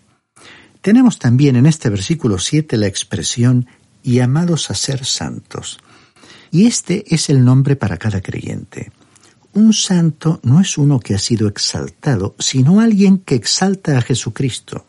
Tenemos 0.81 1.19
también 1.19 1.57
en 1.57 1.67
este 1.67 1.91
versículo 1.91 2.39
7 2.39 2.79
la 2.79 2.87
expresión 2.87 3.67
llamados 4.03 4.71
a 4.71 4.75
ser 4.75 5.05
santos. 5.05 5.81
Y 6.51 6.67
este 6.67 7.05
es 7.15 7.29
el 7.31 7.45
nombre 7.45 7.77
para 7.77 7.97
cada 7.97 8.21
creyente. 8.21 8.93
Un 9.53 9.73
santo 9.73 10.41
no 10.43 10.61
es 10.61 10.77
uno 10.77 11.01
que 11.01 11.15
ha 11.15 11.19
sido 11.19 11.49
exaltado, 11.49 12.35
sino 12.39 12.81
alguien 12.81 13.19
que 13.19 13.35
exalta 13.35 13.97
a 13.97 14.03
Jesucristo. 14.03 14.85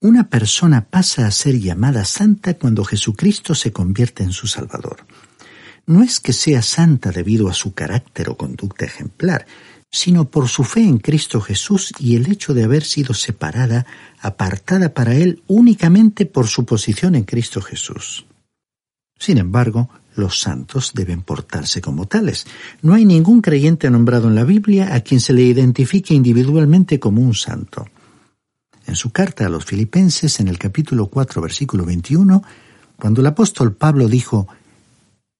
Una 0.00 0.28
persona 0.28 0.84
pasa 0.84 1.26
a 1.26 1.30
ser 1.30 1.58
llamada 1.58 2.04
santa 2.04 2.54
cuando 2.54 2.84
Jesucristo 2.84 3.54
se 3.54 3.72
convierte 3.72 4.22
en 4.22 4.32
su 4.32 4.46
Salvador. 4.46 5.06
No 5.86 6.02
es 6.02 6.20
que 6.20 6.32
sea 6.32 6.62
santa 6.62 7.10
debido 7.10 7.48
a 7.48 7.54
su 7.54 7.74
carácter 7.74 8.28
o 8.28 8.36
conducta 8.36 8.84
ejemplar, 8.84 9.46
sino 9.90 10.28
por 10.28 10.48
su 10.48 10.64
fe 10.64 10.80
en 10.80 10.98
Cristo 10.98 11.40
Jesús 11.40 11.92
y 12.00 12.16
el 12.16 12.30
hecho 12.30 12.52
de 12.52 12.64
haber 12.64 12.82
sido 12.82 13.14
separada, 13.14 13.86
apartada 14.20 14.92
para 14.92 15.14
Él 15.14 15.42
únicamente 15.46 16.26
por 16.26 16.48
su 16.48 16.64
posición 16.64 17.14
en 17.14 17.22
Cristo 17.22 17.60
Jesús. 17.60 18.26
Sin 19.18 19.38
embargo, 19.38 19.88
los 20.14 20.40
santos 20.40 20.92
deben 20.94 21.22
portarse 21.22 21.80
como 21.80 22.06
tales. 22.06 22.46
No 22.82 22.94
hay 22.94 23.04
ningún 23.04 23.40
creyente 23.40 23.90
nombrado 23.90 24.28
en 24.28 24.34
la 24.34 24.44
Biblia 24.44 24.94
a 24.94 25.00
quien 25.00 25.20
se 25.20 25.32
le 25.32 25.42
identifique 25.42 26.14
individualmente 26.14 27.00
como 27.00 27.20
un 27.20 27.34
santo. 27.34 27.86
En 28.86 28.96
su 28.96 29.10
carta 29.10 29.46
a 29.46 29.48
los 29.48 29.64
filipenses, 29.64 30.40
en 30.40 30.48
el 30.48 30.58
capítulo 30.58 31.06
4, 31.06 31.40
versículo 31.40 31.84
21, 31.84 32.42
cuando 32.96 33.20
el 33.20 33.26
apóstol 33.26 33.74
Pablo 33.74 34.08
dijo, 34.08 34.46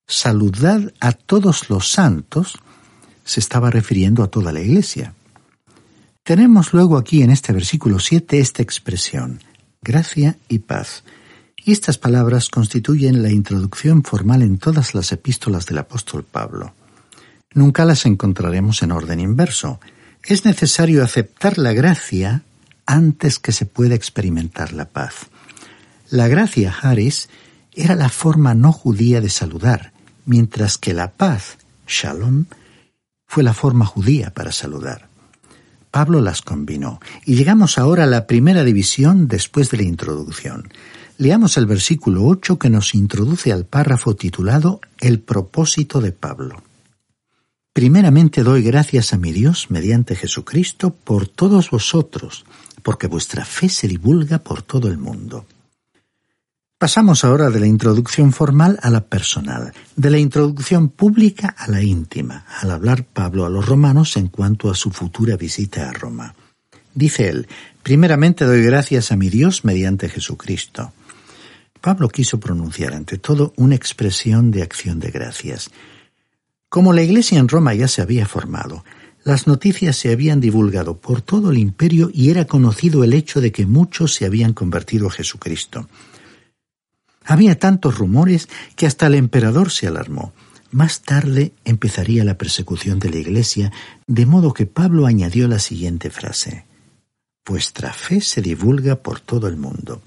Saludad 0.07 0.93
a 1.01 1.13
todos 1.13 1.71
los 1.71 1.91
santos, 1.91 2.59
se 3.25 3.41
estaba 3.41 3.71
refiriendo 3.71 4.23
a 4.23 4.29
toda 4.29 4.53
la 4.53 4.61
iglesia. 4.61 5.15
Tenemos 6.23 6.73
luego 6.73 6.97
aquí 6.97 7.23
en 7.23 7.31
este 7.31 7.53
versículo 7.53 7.99
7 7.99 8.39
esta 8.39 8.63
expresión, 8.63 9.41
gracia 9.83 10.37
y 10.49 10.61
paz. 10.61 11.05
Estas 11.67 11.97
palabras 11.97 12.51
constituyen 12.51 13.23
la 13.23 13.31
introducción 13.31 14.03
formal 14.03 14.43
en 14.43 14.59
todas 14.59 14.95
las 14.95 15.13
epístolas 15.13 15.65
del 15.65 15.79
apóstol 15.79 16.23
Pablo. 16.23 16.75
Nunca 17.55 17.87
las 17.87 18.05
encontraremos 18.05 18.83
en 18.83 18.93
orden 18.93 19.19
inverso. 19.19 19.81
Es 20.23 20.45
necesario 20.45 21.03
aceptar 21.03 21.57
la 21.57 21.73
gracia 21.73 22.43
antes 22.85 23.39
que 23.39 23.53
se 23.53 23.65
pueda 23.65 23.95
experimentar 23.95 24.75
la 24.75 24.91
paz. 24.91 25.29
La 26.11 26.29
gracia, 26.29 26.75
Haris, 26.83 27.31
era 27.73 27.95
la 27.95 28.11
forma 28.11 28.55
no 28.55 28.71
judía 28.71 29.23
de 29.23 29.31
saludar, 29.31 29.95
mientras 30.27 30.77
que 30.77 30.93
la 30.93 31.13
paz, 31.13 31.57
Shalom, 31.89 32.45
fue 33.27 33.43
la 33.43 33.55
forma 33.55 33.87
judía 33.87 34.35
para 34.35 34.53
saludar. 34.53 35.09
Pablo 35.91 36.21
las 36.21 36.43
combinó, 36.43 37.01
y 37.25 37.37
llegamos 37.37 37.79
ahora 37.79 38.05
a 38.05 38.09
la 38.09 38.27
primera 38.27 38.65
división 38.65 39.29
después 39.29 39.71
de 39.71 39.79
la 39.79 39.85
introducción. 39.85 40.69
Leamos 41.17 41.57
el 41.59 41.67
versículo 41.67 42.25
8 42.25 42.59
que 42.59 42.71
nos 42.71 42.93
introduce 42.95 43.53
al 43.53 43.67
párrafo 43.67 44.17
titulado 44.17 44.81
El 45.01 45.21
propósito 45.21 46.01
de 46.01 46.11
Pablo. 46.11 46.61
Primeramente 47.73 48.43
doy 48.43 48.63
gracias 48.63 49.13
a 49.13 49.17
mi 49.17 49.31
Dios 49.31 49.71
mediante 49.71 50.17
Jesucristo 50.17 50.91
por 50.91 51.29
todos 51.29 51.71
vosotros, 51.71 52.45
porque 52.83 53.07
vuestra 53.07 53.45
fe 53.45 53.69
se 53.69 53.87
divulga 53.87 54.41
por 54.41 54.63
todo 54.63 54.89
el 54.89 54.99
mundo. 54.99 55.47
Pasamos 56.79 57.25
ahora 57.25 57.49
de 57.49 57.61
la 57.61 57.67
introducción 57.67 58.33
formal 58.33 58.81
a 58.83 58.91
la 58.91 59.03
personal, 59.03 59.73
de 59.95 60.11
la 60.11 60.19
introducción 60.19 60.89
pública 60.89 61.55
a 61.57 61.71
la 61.71 61.81
íntima, 61.81 62.45
al 62.61 62.73
hablar 62.73 63.05
Pablo 63.05 63.47
a 63.47 63.51
los 63.51 63.67
romanos 63.67 64.17
en 64.17 64.27
cuanto 64.27 64.69
a 64.69 64.75
su 64.75 64.91
futura 64.91 65.37
visita 65.37 65.89
a 65.89 65.93
Roma. 65.93 66.35
Dice 66.93 67.29
él, 67.29 67.47
primeramente 67.85 68.45
doy 68.45 68.63
gracias 68.63 69.13
a 69.13 69.17
mi 69.17 69.29
Dios 69.29 69.65
mediante 69.65 70.09
Jesucristo. 70.09 70.93
Pablo 71.85 72.09
quiso 72.09 72.41
pronunciar 72.41 72.95
ante 72.95 73.19
todo 73.19 73.53
una 73.59 73.75
expresión 73.75 74.51
de 74.51 74.63
acción 74.63 75.01
de 75.01 75.11
gracias. 75.11 75.71
Como 76.71 76.95
la 76.95 77.03
iglesia 77.03 77.39
en 77.39 77.47
Roma 77.47 77.75
ya 77.75 77.89
se 77.89 78.01
había 78.01 78.25
formado, 78.25 78.87
las 79.23 79.47
noticias 79.47 79.95
se 79.95 80.11
habían 80.11 80.41
divulgado 80.41 80.97
por 80.97 81.21
todo 81.21 81.51
el 81.51 81.59
imperio 81.59 82.11
y 82.11 82.31
era 82.31 82.47
conocido 82.47 83.05
el 83.05 83.13
hecho 83.13 83.43
de 83.43 83.53
que 83.53 83.67
muchos 83.67 84.15
se 84.15 84.25
habían 84.25 84.55
convertido 84.55 85.09
a 85.09 85.11
Jesucristo. 85.11 85.87
Había 87.23 87.59
tantos 87.59 87.99
rumores 87.99 88.49
que 88.77 88.87
hasta 88.87 89.07
el 89.09 89.15
emperador 89.15 89.71
se 89.71 89.87
alarmó. 89.87 90.33
Más 90.71 91.03
tarde 91.03 91.53
empezaría 91.67 92.25
la 92.25 92.39
persecución 92.39 92.99
de 92.99 93.11
la 93.11 93.19
Iglesia, 93.19 93.73
de 94.07 94.25
modo 94.25 94.55
que 94.55 94.65
Pablo 94.65 95.05
añadió 95.05 95.49
la 95.49 95.59
siguiente 95.59 96.09
frase. 96.09 96.65
Vuestra 97.47 97.93
fe 97.93 98.23
se 98.23 98.41
divulga 98.41 98.97
por 98.97 99.21
todo 99.21 99.49
el 99.49 99.59
mundo. 99.59 100.03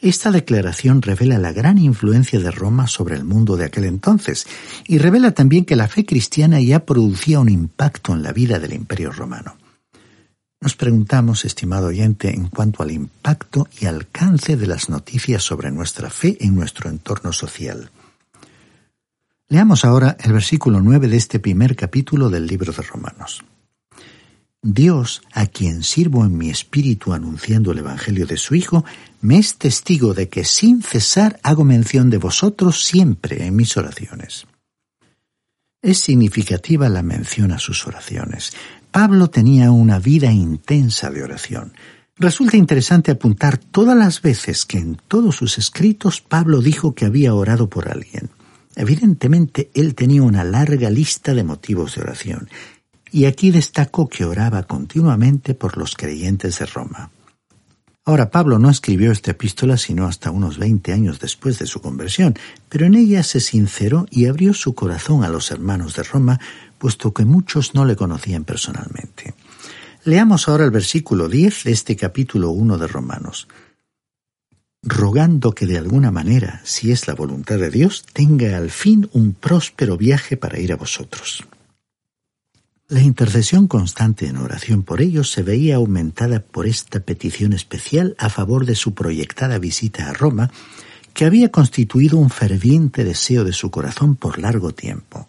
Esta 0.00 0.30
declaración 0.30 1.02
revela 1.02 1.38
la 1.38 1.52
gran 1.52 1.78
influencia 1.78 2.38
de 2.38 2.50
Roma 2.52 2.86
sobre 2.86 3.16
el 3.16 3.24
mundo 3.24 3.56
de 3.56 3.64
aquel 3.64 3.84
entonces 3.84 4.46
y 4.86 4.98
revela 4.98 5.32
también 5.32 5.64
que 5.64 5.76
la 5.76 5.88
fe 5.88 6.06
cristiana 6.06 6.60
ya 6.60 6.84
producía 6.86 7.40
un 7.40 7.48
impacto 7.48 8.12
en 8.12 8.22
la 8.22 8.32
vida 8.32 8.60
del 8.60 8.74
imperio 8.74 9.10
romano. 9.10 9.56
Nos 10.60 10.76
preguntamos, 10.76 11.44
estimado 11.44 11.88
oyente, 11.88 12.30
en 12.30 12.48
cuanto 12.48 12.82
al 12.82 12.90
impacto 12.90 13.68
y 13.80 13.86
alcance 13.86 14.56
de 14.56 14.66
las 14.66 14.88
noticias 14.88 15.42
sobre 15.42 15.70
nuestra 15.70 16.10
fe 16.10 16.36
en 16.40 16.54
nuestro 16.54 16.90
entorno 16.90 17.32
social. 17.32 17.90
Leamos 19.48 19.84
ahora 19.84 20.16
el 20.20 20.32
versículo 20.32 20.80
9 20.80 21.08
de 21.08 21.16
este 21.16 21.38
primer 21.38 21.74
capítulo 21.74 22.28
del 22.28 22.46
libro 22.46 22.72
de 22.72 22.82
Romanos. 22.82 23.44
Dios, 24.62 25.22
a 25.32 25.46
quien 25.46 25.84
sirvo 25.84 26.24
en 26.24 26.36
mi 26.36 26.50
espíritu 26.50 27.12
anunciando 27.12 27.70
el 27.70 27.78
Evangelio 27.78 28.26
de 28.26 28.36
su 28.36 28.56
Hijo, 28.56 28.84
me 29.20 29.38
es 29.38 29.56
testigo 29.56 30.14
de 30.14 30.28
que 30.28 30.44
sin 30.44 30.82
cesar 30.82 31.38
hago 31.44 31.64
mención 31.64 32.10
de 32.10 32.18
vosotros 32.18 32.84
siempre 32.84 33.46
en 33.46 33.54
mis 33.54 33.76
oraciones. 33.76 34.46
Es 35.80 36.00
significativa 36.00 36.88
la 36.88 37.04
mención 37.04 37.52
a 37.52 37.60
sus 37.60 37.86
oraciones. 37.86 38.52
Pablo 38.90 39.30
tenía 39.30 39.70
una 39.70 40.00
vida 40.00 40.32
intensa 40.32 41.08
de 41.10 41.22
oración. 41.22 41.72
Resulta 42.16 42.56
interesante 42.56 43.12
apuntar 43.12 43.58
todas 43.58 43.96
las 43.96 44.20
veces 44.22 44.66
que 44.66 44.78
en 44.78 44.96
todos 45.06 45.36
sus 45.36 45.56
escritos 45.58 46.20
Pablo 46.20 46.60
dijo 46.60 46.96
que 46.96 47.04
había 47.04 47.32
orado 47.32 47.68
por 47.68 47.88
alguien. 47.88 48.30
Evidentemente 48.74 49.70
él 49.74 49.94
tenía 49.94 50.22
una 50.22 50.42
larga 50.42 50.90
lista 50.90 51.32
de 51.32 51.44
motivos 51.44 51.94
de 51.94 52.02
oración 52.02 52.48
y 53.10 53.24
aquí 53.26 53.50
destacó 53.50 54.08
que 54.08 54.24
oraba 54.24 54.62
continuamente 54.64 55.54
por 55.54 55.76
los 55.76 55.94
creyentes 55.94 56.58
de 56.58 56.66
Roma. 56.66 57.10
Ahora, 58.04 58.30
Pablo 58.30 58.58
no 58.58 58.70
escribió 58.70 59.12
esta 59.12 59.32
epístola 59.32 59.76
sino 59.76 60.06
hasta 60.06 60.30
unos 60.30 60.56
veinte 60.56 60.94
años 60.94 61.20
después 61.20 61.58
de 61.58 61.66
su 61.66 61.82
conversión, 61.82 62.38
pero 62.70 62.86
en 62.86 62.94
ella 62.94 63.22
se 63.22 63.38
sinceró 63.38 64.06
y 64.10 64.24
abrió 64.24 64.54
su 64.54 64.74
corazón 64.74 65.24
a 65.24 65.28
los 65.28 65.50
hermanos 65.50 65.94
de 65.94 66.04
Roma 66.04 66.40
puesto 66.78 67.12
que 67.12 67.26
muchos 67.26 67.74
no 67.74 67.84
le 67.84 67.96
conocían 67.96 68.44
personalmente. 68.44 69.34
Leamos 70.04 70.48
ahora 70.48 70.64
el 70.64 70.70
versículo 70.70 71.28
10 71.28 71.64
de 71.64 71.72
este 71.72 71.96
capítulo 71.96 72.50
1 72.50 72.78
de 72.78 72.86
Romanos. 72.86 73.46
Rogando 74.82 75.54
que 75.54 75.66
de 75.66 75.76
alguna 75.76 76.10
manera, 76.10 76.62
si 76.64 76.92
es 76.92 77.08
la 77.08 77.14
voluntad 77.14 77.58
de 77.58 77.68
Dios, 77.68 78.06
tenga 78.12 78.56
al 78.56 78.70
fin 78.70 79.10
un 79.12 79.34
próspero 79.34 79.98
viaje 79.98 80.38
para 80.38 80.58
ir 80.60 80.72
a 80.72 80.76
vosotros. 80.76 81.44
La 82.90 83.02
intercesión 83.02 83.68
constante 83.68 84.28
en 84.28 84.38
oración 84.38 84.82
por 84.82 85.02
ellos 85.02 85.30
se 85.30 85.42
veía 85.42 85.76
aumentada 85.76 86.40
por 86.40 86.66
esta 86.66 87.00
petición 87.00 87.52
especial 87.52 88.16
a 88.18 88.30
favor 88.30 88.64
de 88.64 88.74
su 88.74 88.94
proyectada 88.94 89.58
visita 89.58 90.08
a 90.08 90.14
Roma, 90.14 90.50
que 91.12 91.26
había 91.26 91.50
constituido 91.50 92.16
un 92.16 92.30
ferviente 92.30 93.04
deseo 93.04 93.44
de 93.44 93.52
su 93.52 93.70
corazón 93.70 94.16
por 94.16 94.38
largo 94.38 94.72
tiempo. 94.72 95.28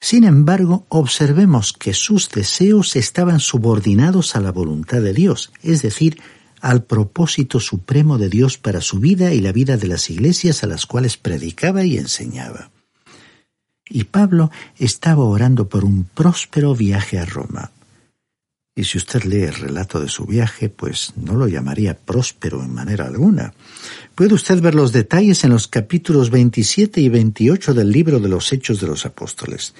Sin 0.00 0.24
embargo, 0.24 0.86
observemos 0.88 1.74
que 1.74 1.92
sus 1.92 2.30
deseos 2.30 2.96
estaban 2.96 3.38
subordinados 3.38 4.34
a 4.34 4.40
la 4.40 4.50
voluntad 4.50 5.02
de 5.02 5.12
Dios, 5.12 5.52
es 5.62 5.82
decir, 5.82 6.22
al 6.62 6.84
propósito 6.84 7.60
supremo 7.60 8.16
de 8.16 8.30
Dios 8.30 8.56
para 8.56 8.80
su 8.80 8.98
vida 8.98 9.34
y 9.34 9.42
la 9.42 9.52
vida 9.52 9.76
de 9.76 9.88
las 9.88 10.08
iglesias 10.08 10.64
a 10.64 10.68
las 10.68 10.86
cuales 10.86 11.18
predicaba 11.18 11.84
y 11.84 11.98
enseñaba. 11.98 12.70
Y 13.94 14.04
Pablo 14.04 14.50
estaba 14.78 15.22
orando 15.22 15.68
por 15.68 15.84
un 15.84 16.04
próspero 16.04 16.74
viaje 16.74 17.18
a 17.18 17.26
Roma. 17.26 17.70
Y 18.74 18.84
si 18.84 18.96
usted 18.96 19.24
lee 19.24 19.42
el 19.42 19.54
relato 19.54 20.00
de 20.00 20.08
su 20.08 20.24
viaje, 20.24 20.70
pues 20.70 21.12
no 21.16 21.34
lo 21.34 21.46
llamaría 21.46 21.98
próspero 21.98 22.62
en 22.62 22.72
manera 22.72 23.04
alguna. 23.04 23.52
Puede 24.14 24.32
usted 24.32 24.62
ver 24.62 24.74
los 24.74 24.92
detalles 24.92 25.44
en 25.44 25.50
los 25.50 25.68
capítulos 25.68 26.30
27 26.30 27.02
y 27.02 27.10
28 27.10 27.74
del 27.74 27.92
libro 27.92 28.18
de 28.18 28.30
los 28.30 28.50
Hechos 28.50 28.80
de 28.80 28.86
los 28.86 29.04
Apóstoles. 29.04 29.74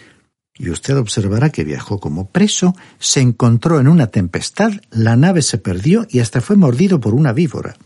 Y 0.58 0.68
usted 0.68 0.98
observará 0.98 1.48
que 1.48 1.64
viajó 1.64 1.98
como 1.98 2.28
preso, 2.28 2.76
se 2.98 3.20
encontró 3.20 3.80
en 3.80 3.88
una 3.88 4.08
tempestad, 4.08 4.72
la 4.90 5.16
nave 5.16 5.40
se 5.40 5.56
perdió 5.56 6.06
y 6.10 6.20
hasta 6.20 6.42
fue 6.42 6.56
mordido 6.56 7.00
por 7.00 7.14
una 7.14 7.32
víbora. 7.32 7.76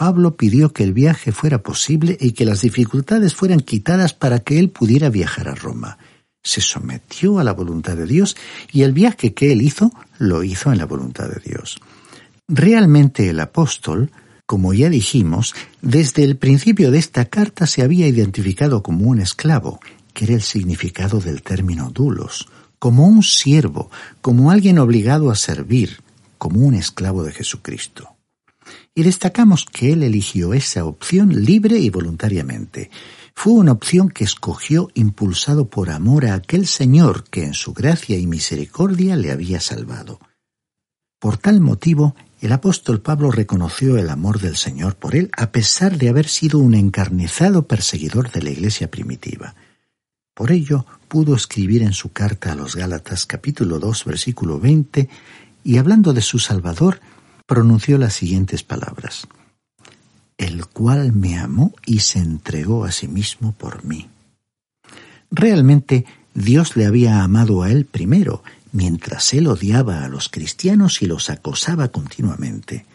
Pablo 0.00 0.34
pidió 0.34 0.72
que 0.72 0.82
el 0.82 0.94
viaje 0.94 1.30
fuera 1.30 1.62
posible 1.62 2.16
y 2.18 2.32
que 2.32 2.46
las 2.46 2.62
dificultades 2.62 3.34
fueran 3.34 3.60
quitadas 3.60 4.14
para 4.14 4.38
que 4.38 4.58
él 4.58 4.70
pudiera 4.70 5.10
viajar 5.10 5.46
a 5.46 5.54
Roma 5.54 5.98
se 6.42 6.62
sometió 6.62 7.38
a 7.38 7.44
la 7.44 7.52
voluntad 7.52 7.98
de 7.98 8.06
Dios 8.06 8.34
y 8.72 8.80
el 8.80 8.94
viaje 8.94 9.34
que 9.34 9.52
él 9.52 9.60
hizo 9.60 9.92
lo 10.16 10.42
hizo 10.42 10.72
en 10.72 10.78
la 10.78 10.86
voluntad 10.86 11.28
de 11.28 11.42
Dios. 11.44 11.78
Realmente 12.48 13.28
el 13.28 13.40
apóstol, 13.40 14.10
como 14.46 14.72
ya 14.72 14.88
dijimos, 14.88 15.54
desde 15.82 16.24
el 16.24 16.38
principio 16.38 16.90
de 16.90 16.98
esta 16.98 17.26
carta 17.26 17.66
se 17.66 17.82
había 17.82 18.08
identificado 18.08 18.82
como 18.82 19.06
un 19.06 19.20
esclavo, 19.20 19.80
que 20.14 20.24
era 20.24 20.32
el 20.32 20.42
significado 20.42 21.20
del 21.20 21.42
término 21.42 21.90
dulos, 21.90 22.48
como 22.78 23.06
un 23.06 23.22
siervo, 23.22 23.90
como 24.22 24.50
alguien 24.50 24.78
obligado 24.78 25.30
a 25.30 25.36
servir, 25.36 26.00
como 26.38 26.60
un 26.60 26.72
esclavo 26.72 27.22
de 27.22 27.32
Jesucristo. 27.32 28.16
Y 28.94 29.02
destacamos 29.02 29.64
que 29.64 29.92
él 29.92 30.02
eligió 30.02 30.52
esa 30.52 30.84
opción 30.84 31.44
libre 31.44 31.78
y 31.78 31.90
voluntariamente, 31.90 32.90
fue 33.34 33.52
una 33.54 33.72
opción 33.72 34.08
que 34.08 34.24
escogió 34.24 34.90
impulsado 34.94 35.70
por 35.70 35.90
amor 35.90 36.26
a 36.26 36.34
aquel 36.34 36.66
Señor 36.66 37.24
que 37.24 37.44
en 37.44 37.54
su 37.54 37.72
gracia 37.72 38.18
y 38.18 38.26
misericordia 38.26 39.16
le 39.16 39.30
había 39.30 39.60
salvado. 39.60 40.20
Por 41.18 41.36
tal 41.36 41.60
motivo, 41.60 42.14
el 42.40 42.52
apóstol 42.52 43.00
Pablo 43.00 43.30
reconoció 43.30 43.98
el 43.98 44.08
amor 44.08 44.40
del 44.40 44.56
Señor 44.56 44.96
por 44.96 45.14
él 45.14 45.30
a 45.36 45.52
pesar 45.52 45.98
de 45.98 46.08
haber 46.08 46.26
sido 46.26 46.58
un 46.58 46.74
encarnizado 46.74 47.66
perseguidor 47.66 48.30
de 48.30 48.42
la 48.42 48.50
iglesia 48.50 48.90
primitiva. 48.90 49.54
Por 50.34 50.50
ello, 50.50 50.86
pudo 51.08 51.34
escribir 51.34 51.82
en 51.82 51.92
su 51.92 52.12
carta 52.12 52.52
a 52.52 52.54
los 52.54 52.74
Gálatas 52.74 53.26
capítulo 53.26 53.78
2 53.78 54.04
versículo 54.06 54.58
20 54.58 55.08
y 55.62 55.76
hablando 55.76 56.14
de 56.14 56.22
su 56.22 56.38
Salvador, 56.38 57.00
pronunció 57.50 57.98
las 57.98 58.14
siguientes 58.14 58.62
palabras 58.62 59.26
el 60.40 60.64
cual 60.64 61.12
me 61.12 61.38
amó 61.38 61.74
y 61.84 62.00
se 62.00 62.18
entregó 62.18 62.86
a 62.86 62.92
sí 62.92 63.08
mismo 63.08 63.52
por 63.52 63.84
mí. 63.84 64.08
Realmente 65.30 66.06
Dios 66.32 66.76
le 66.76 66.86
había 66.86 67.22
amado 67.22 67.62
a 67.62 67.70
él 67.70 67.84
primero, 67.84 68.42
mientras 68.72 69.34
él 69.34 69.48
odiaba 69.48 70.02
a 70.02 70.08
los 70.08 70.30
cristianos 70.30 71.02
y 71.02 71.06
los 71.06 71.28
acosaba 71.28 71.88
continuamente. 71.88 72.86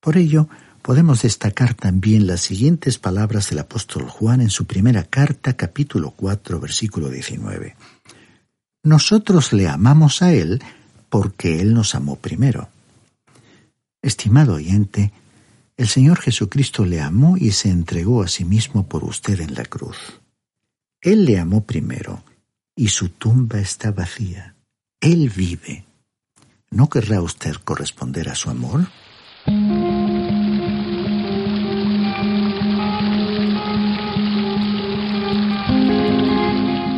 Por 0.00 0.16
ello, 0.16 0.48
podemos 0.80 1.20
destacar 1.20 1.74
también 1.74 2.26
las 2.26 2.40
siguientes 2.40 2.98
palabras 2.98 3.50
del 3.50 3.58
apóstol 3.58 4.08
Juan 4.08 4.40
en 4.40 4.50
su 4.50 4.64
primera 4.64 5.02
carta, 5.02 5.52
capítulo 5.52 6.12
4, 6.16 6.60
versículo 6.60 7.10
19. 7.10 7.76
Nosotros 8.84 9.52
le 9.52 9.68
amamos 9.68 10.22
a 10.22 10.32
Él 10.32 10.62
porque 11.10 11.60
Él 11.60 11.74
nos 11.74 11.94
amó 11.94 12.16
primero. 12.16 12.70
Estimado 14.04 14.56
oyente, 14.56 15.12
el 15.78 15.88
Señor 15.88 16.20
Jesucristo 16.20 16.84
le 16.84 17.00
amó 17.00 17.38
y 17.38 17.52
se 17.52 17.70
entregó 17.70 18.22
a 18.22 18.28
sí 18.28 18.44
mismo 18.44 18.86
por 18.86 19.02
usted 19.02 19.40
en 19.40 19.54
la 19.54 19.64
cruz. 19.64 19.96
Él 21.00 21.24
le 21.24 21.38
amó 21.38 21.64
primero 21.64 22.22
y 22.76 22.88
su 22.88 23.08
tumba 23.08 23.60
está 23.60 23.92
vacía. 23.92 24.56
Él 25.00 25.30
vive. 25.34 25.86
¿No 26.70 26.90
querrá 26.90 27.22
usted 27.22 27.54
corresponder 27.64 28.28
a 28.28 28.34
su 28.34 28.50
amor? 28.50 28.88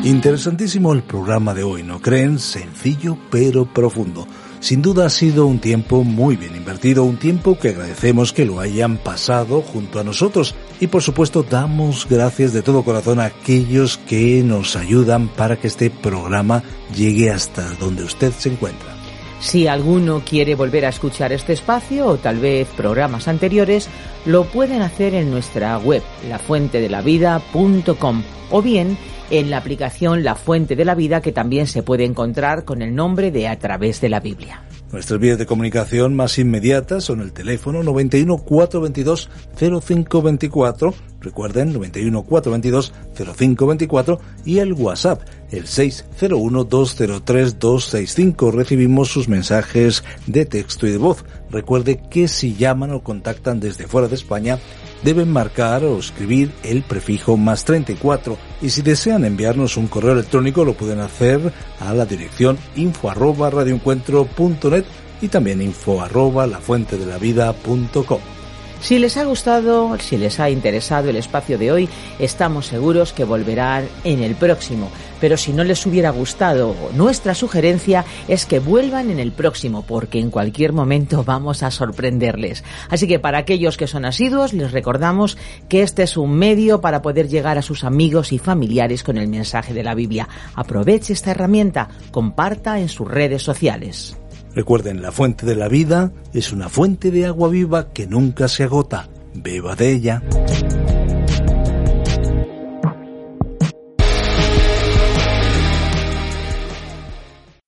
Interesantísimo 0.03 0.93
el 0.93 1.05
programa 1.05 1.55
de 1.55 1.63
hoy, 1.63 1.85
¿no 1.85 2.03
creen? 2.03 2.41
Sencillo 2.41 3.17
pero 3.31 3.73
profundo. 3.73 4.27
Sin 4.61 4.83
duda 4.83 5.07
ha 5.07 5.11
sido 5.11 5.47
un 5.47 5.59
tiempo 5.59 6.03
muy 6.03 6.37
bien 6.37 6.57
invertido, 6.57 7.05
un 7.05 7.19
tiempo 7.19 7.59
que 7.59 7.71
agradecemos 7.71 8.33
que 8.33 8.45
lo 8.45 8.59
hayan 8.59 8.97
pasado 8.97 9.63
junto 9.63 10.01
a 10.01 10.05
nosotros 10.05 10.55
y 10.81 10.89
por 10.89 11.03
supuesto 11.03 11.45
damos 11.49 12.07
gracias 12.09 12.53
de 12.53 12.63
todo 12.63 12.83
corazón 12.83 13.21
a 13.21 13.27
aquellos 13.27 13.99
que 13.99 14.43
nos 14.43 14.77
ayudan 14.77 15.29
para 15.29 15.57
que 15.57 15.69
este 15.69 15.91
programa 15.91 16.63
llegue 16.95 17.31
hasta 17.31 17.71
donde 17.75 18.05
usted 18.05 18.33
se 18.33 18.49
encuentra. 18.49 18.96
Si 19.41 19.67
alguno 19.67 20.23
quiere 20.25 20.55
volver 20.55 20.87
a 20.87 20.89
escuchar 20.89 21.33
este 21.33 21.53
espacio 21.53 22.07
o 22.07 22.17
tal 22.17 22.39
vez 22.39 22.69
programas 22.77 23.29
anteriores, 23.29 23.89
lo 24.25 24.45
pueden 24.45 24.83
hacer 24.83 25.15
en 25.15 25.31
nuestra 25.31 25.79
web, 25.79 26.03
lafuentedelavida.com 26.29 28.23
o 28.51 28.63
bien 28.63 28.97
en 29.31 29.51
la 29.51 29.59
aplicación 29.59 30.25
La 30.25 30.37
Fuente 30.37 30.77
de 30.77 30.85
la 30.85 30.95
Vida 30.95 31.21
que 31.21 31.33
también 31.33 31.67
se 31.67 31.83
puede 31.83 32.05
encontrar 32.05 32.65
con 32.65 32.81
el 32.83 32.95
nombre 32.95 33.31
de 33.31 33.49
A 33.49 33.59
través 33.59 34.01
de 34.01 34.09
la 34.09 34.21
Biblia. 34.21 34.63
Nuestras 34.93 35.19
vías 35.19 35.37
de 35.37 35.47
comunicación 35.47 36.15
más 36.15 36.39
inmediatas 36.39 37.05
son 37.05 37.21
el 37.21 37.33
teléfono 37.33 37.83
91 37.83 38.39
422 38.39 39.29
0524, 39.59 40.95
recuerden 41.21 41.73
91 41.73 42.23
422 42.23 42.95
0524 43.15 44.21
y 44.45 44.59
el 44.59 44.73
WhatsApp 44.75 45.23
el 45.51 45.67
601 45.67 46.65
203 46.65 47.59
265. 47.59 48.51
Recibimos 48.51 49.09
sus 49.09 49.29
mensajes 49.29 50.05
de 50.27 50.47
texto 50.47 50.87
y 50.87 50.93
de 50.93 50.99
voz. 50.99 51.25
Recuerde 51.51 52.03
que 52.11 52.29
si 52.29 52.55
llaman 52.55 52.93
o 52.93 53.03
contactan 53.03 53.61
desde 53.61 53.87
fuera 53.87 54.09
de 54.09 54.15
España 54.17 54.59
deben 55.03 55.31
marcar 55.31 55.85
o 55.85 55.99
escribir 55.99 56.51
el 56.63 56.83
prefijo 56.83 57.37
más 57.37 57.65
34 57.65 58.37
y 58.63 58.71
si 58.71 58.83
desean 58.83 59.25
enviarnos 59.25 59.77
un 59.77 59.89
correo 59.89 60.13
electrónico 60.13 60.65
lo 60.65 60.75
pueden 60.75 61.01
hacer 61.01 61.53
a 61.81 61.95
la 61.95 62.07
dirección 62.07 62.59
info 62.75 63.11
arroba 63.11 63.51
radioencuentro.net 63.51 64.85
y 65.21 65.29
también 65.29 65.63
info 65.63 66.03
arroba 66.03 66.47
lafuentedelavida.com. 66.47 68.36
Si 68.81 68.99
les 68.99 69.17
ha 69.17 69.25
gustado, 69.25 69.99
si 69.99 70.17
les 70.17 70.39
ha 70.39 70.49
interesado 70.49 71.11
el 71.11 71.17
espacio 71.17 71.59
de 71.59 71.73
hoy, 71.73 71.89
estamos 72.19 72.67
seguros 72.67 73.13
que 73.13 73.25
volverán 73.25 73.89
en 74.05 74.23
el 74.23 74.37
próximo. 74.37 74.91
Pero 75.21 75.37
si 75.37 75.53
no 75.53 75.65
les 75.65 75.85
hubiera 75.87 76.11
gustado, 76.11 76.75
nuestra 76.95 77.35
sugerencia 77.35 78.05
es 78.29 78.47
que 78.47 78.61
vuelvan 78.61 79.11
en 79.11 79.19
el 79.19 79.33
próximo, 79.33 79.83
porque 79.83 80.21
en 80.21 80.31
cualquier 80.31 80.73
momento 80.73 81.25
vamos 81.25 81.63
a 81.63 81.71
sorprenderles. 81.71 82.65
Así 82.91 83.09
que 83.09 83.19
para 83.19 83.39
aquellos 83.39 83.77
que 83.77 83.87
son 83.87 84.05
asiduos, 84.05 84.53
les 84.53 84.73
recordamos 84.73 85.39
que 85.69 85.83
este 85.83 86.03
es 86.03 86.17
un 86.17 86.35
medio 86.35 86.81
para 86.81 87.03
poder 87.03 87.29
llegar 87.29 87.59
a 87.59 87.63
sus 87.63 87.83
amigos 87.83 88.33
y 88.33 88.39
familiares 88.39 89.03
con 89.03 89.17
el 89.17 89.27
mensaje 89.27 89.73
de 89.75 89.83
la 89.83 89.95
Biblia. 89.95 90.29
Aproveche 90.55 91.15
esta 91.15 91.31
herramienta, 91.31 91.89
comparta 92.11 92.79
en 92.79 92.89
sus 92.89 93.09
redes 93.09 93.43
sociales. 93.43 94.17
Recuerden, 94.57 95.03
la 95.03 95.13
fuente 95.13 95.45
de 95.45 95.55
la 95.55 95.69
vida 95.69 96.15
es 96.33 96.51
una 96.51 96.71
fuente 96.71 97.11
de 97.11 97.27
agua 97.27 97.51
viva 97.51 97.93
que 97.93 98.07
nunca 98.07 98.49
se 98.49 98.65
agota. 98.65 99.11
Beba 99.35 99.77
de 99.77 99.93
ella. 99.93 100.23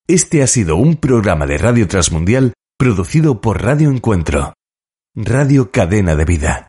Este 0.07 0.43
ha 0.43 0.47
sido 0.47 0.77
un 0.77 0.97
programa 0.97 1.47
de 1.47 1.59
Radio 1.59 1.87
Transmundial 1.87 2.55
producido 2.79 3.43
por 3.43 3.63
Radio 3.63 3.91
Encuentro, 3.91 4.55
Radio 5.15 5.71
Cadena 5.71 6.17
de 6.17 6.25
Vida. 6.25 6.69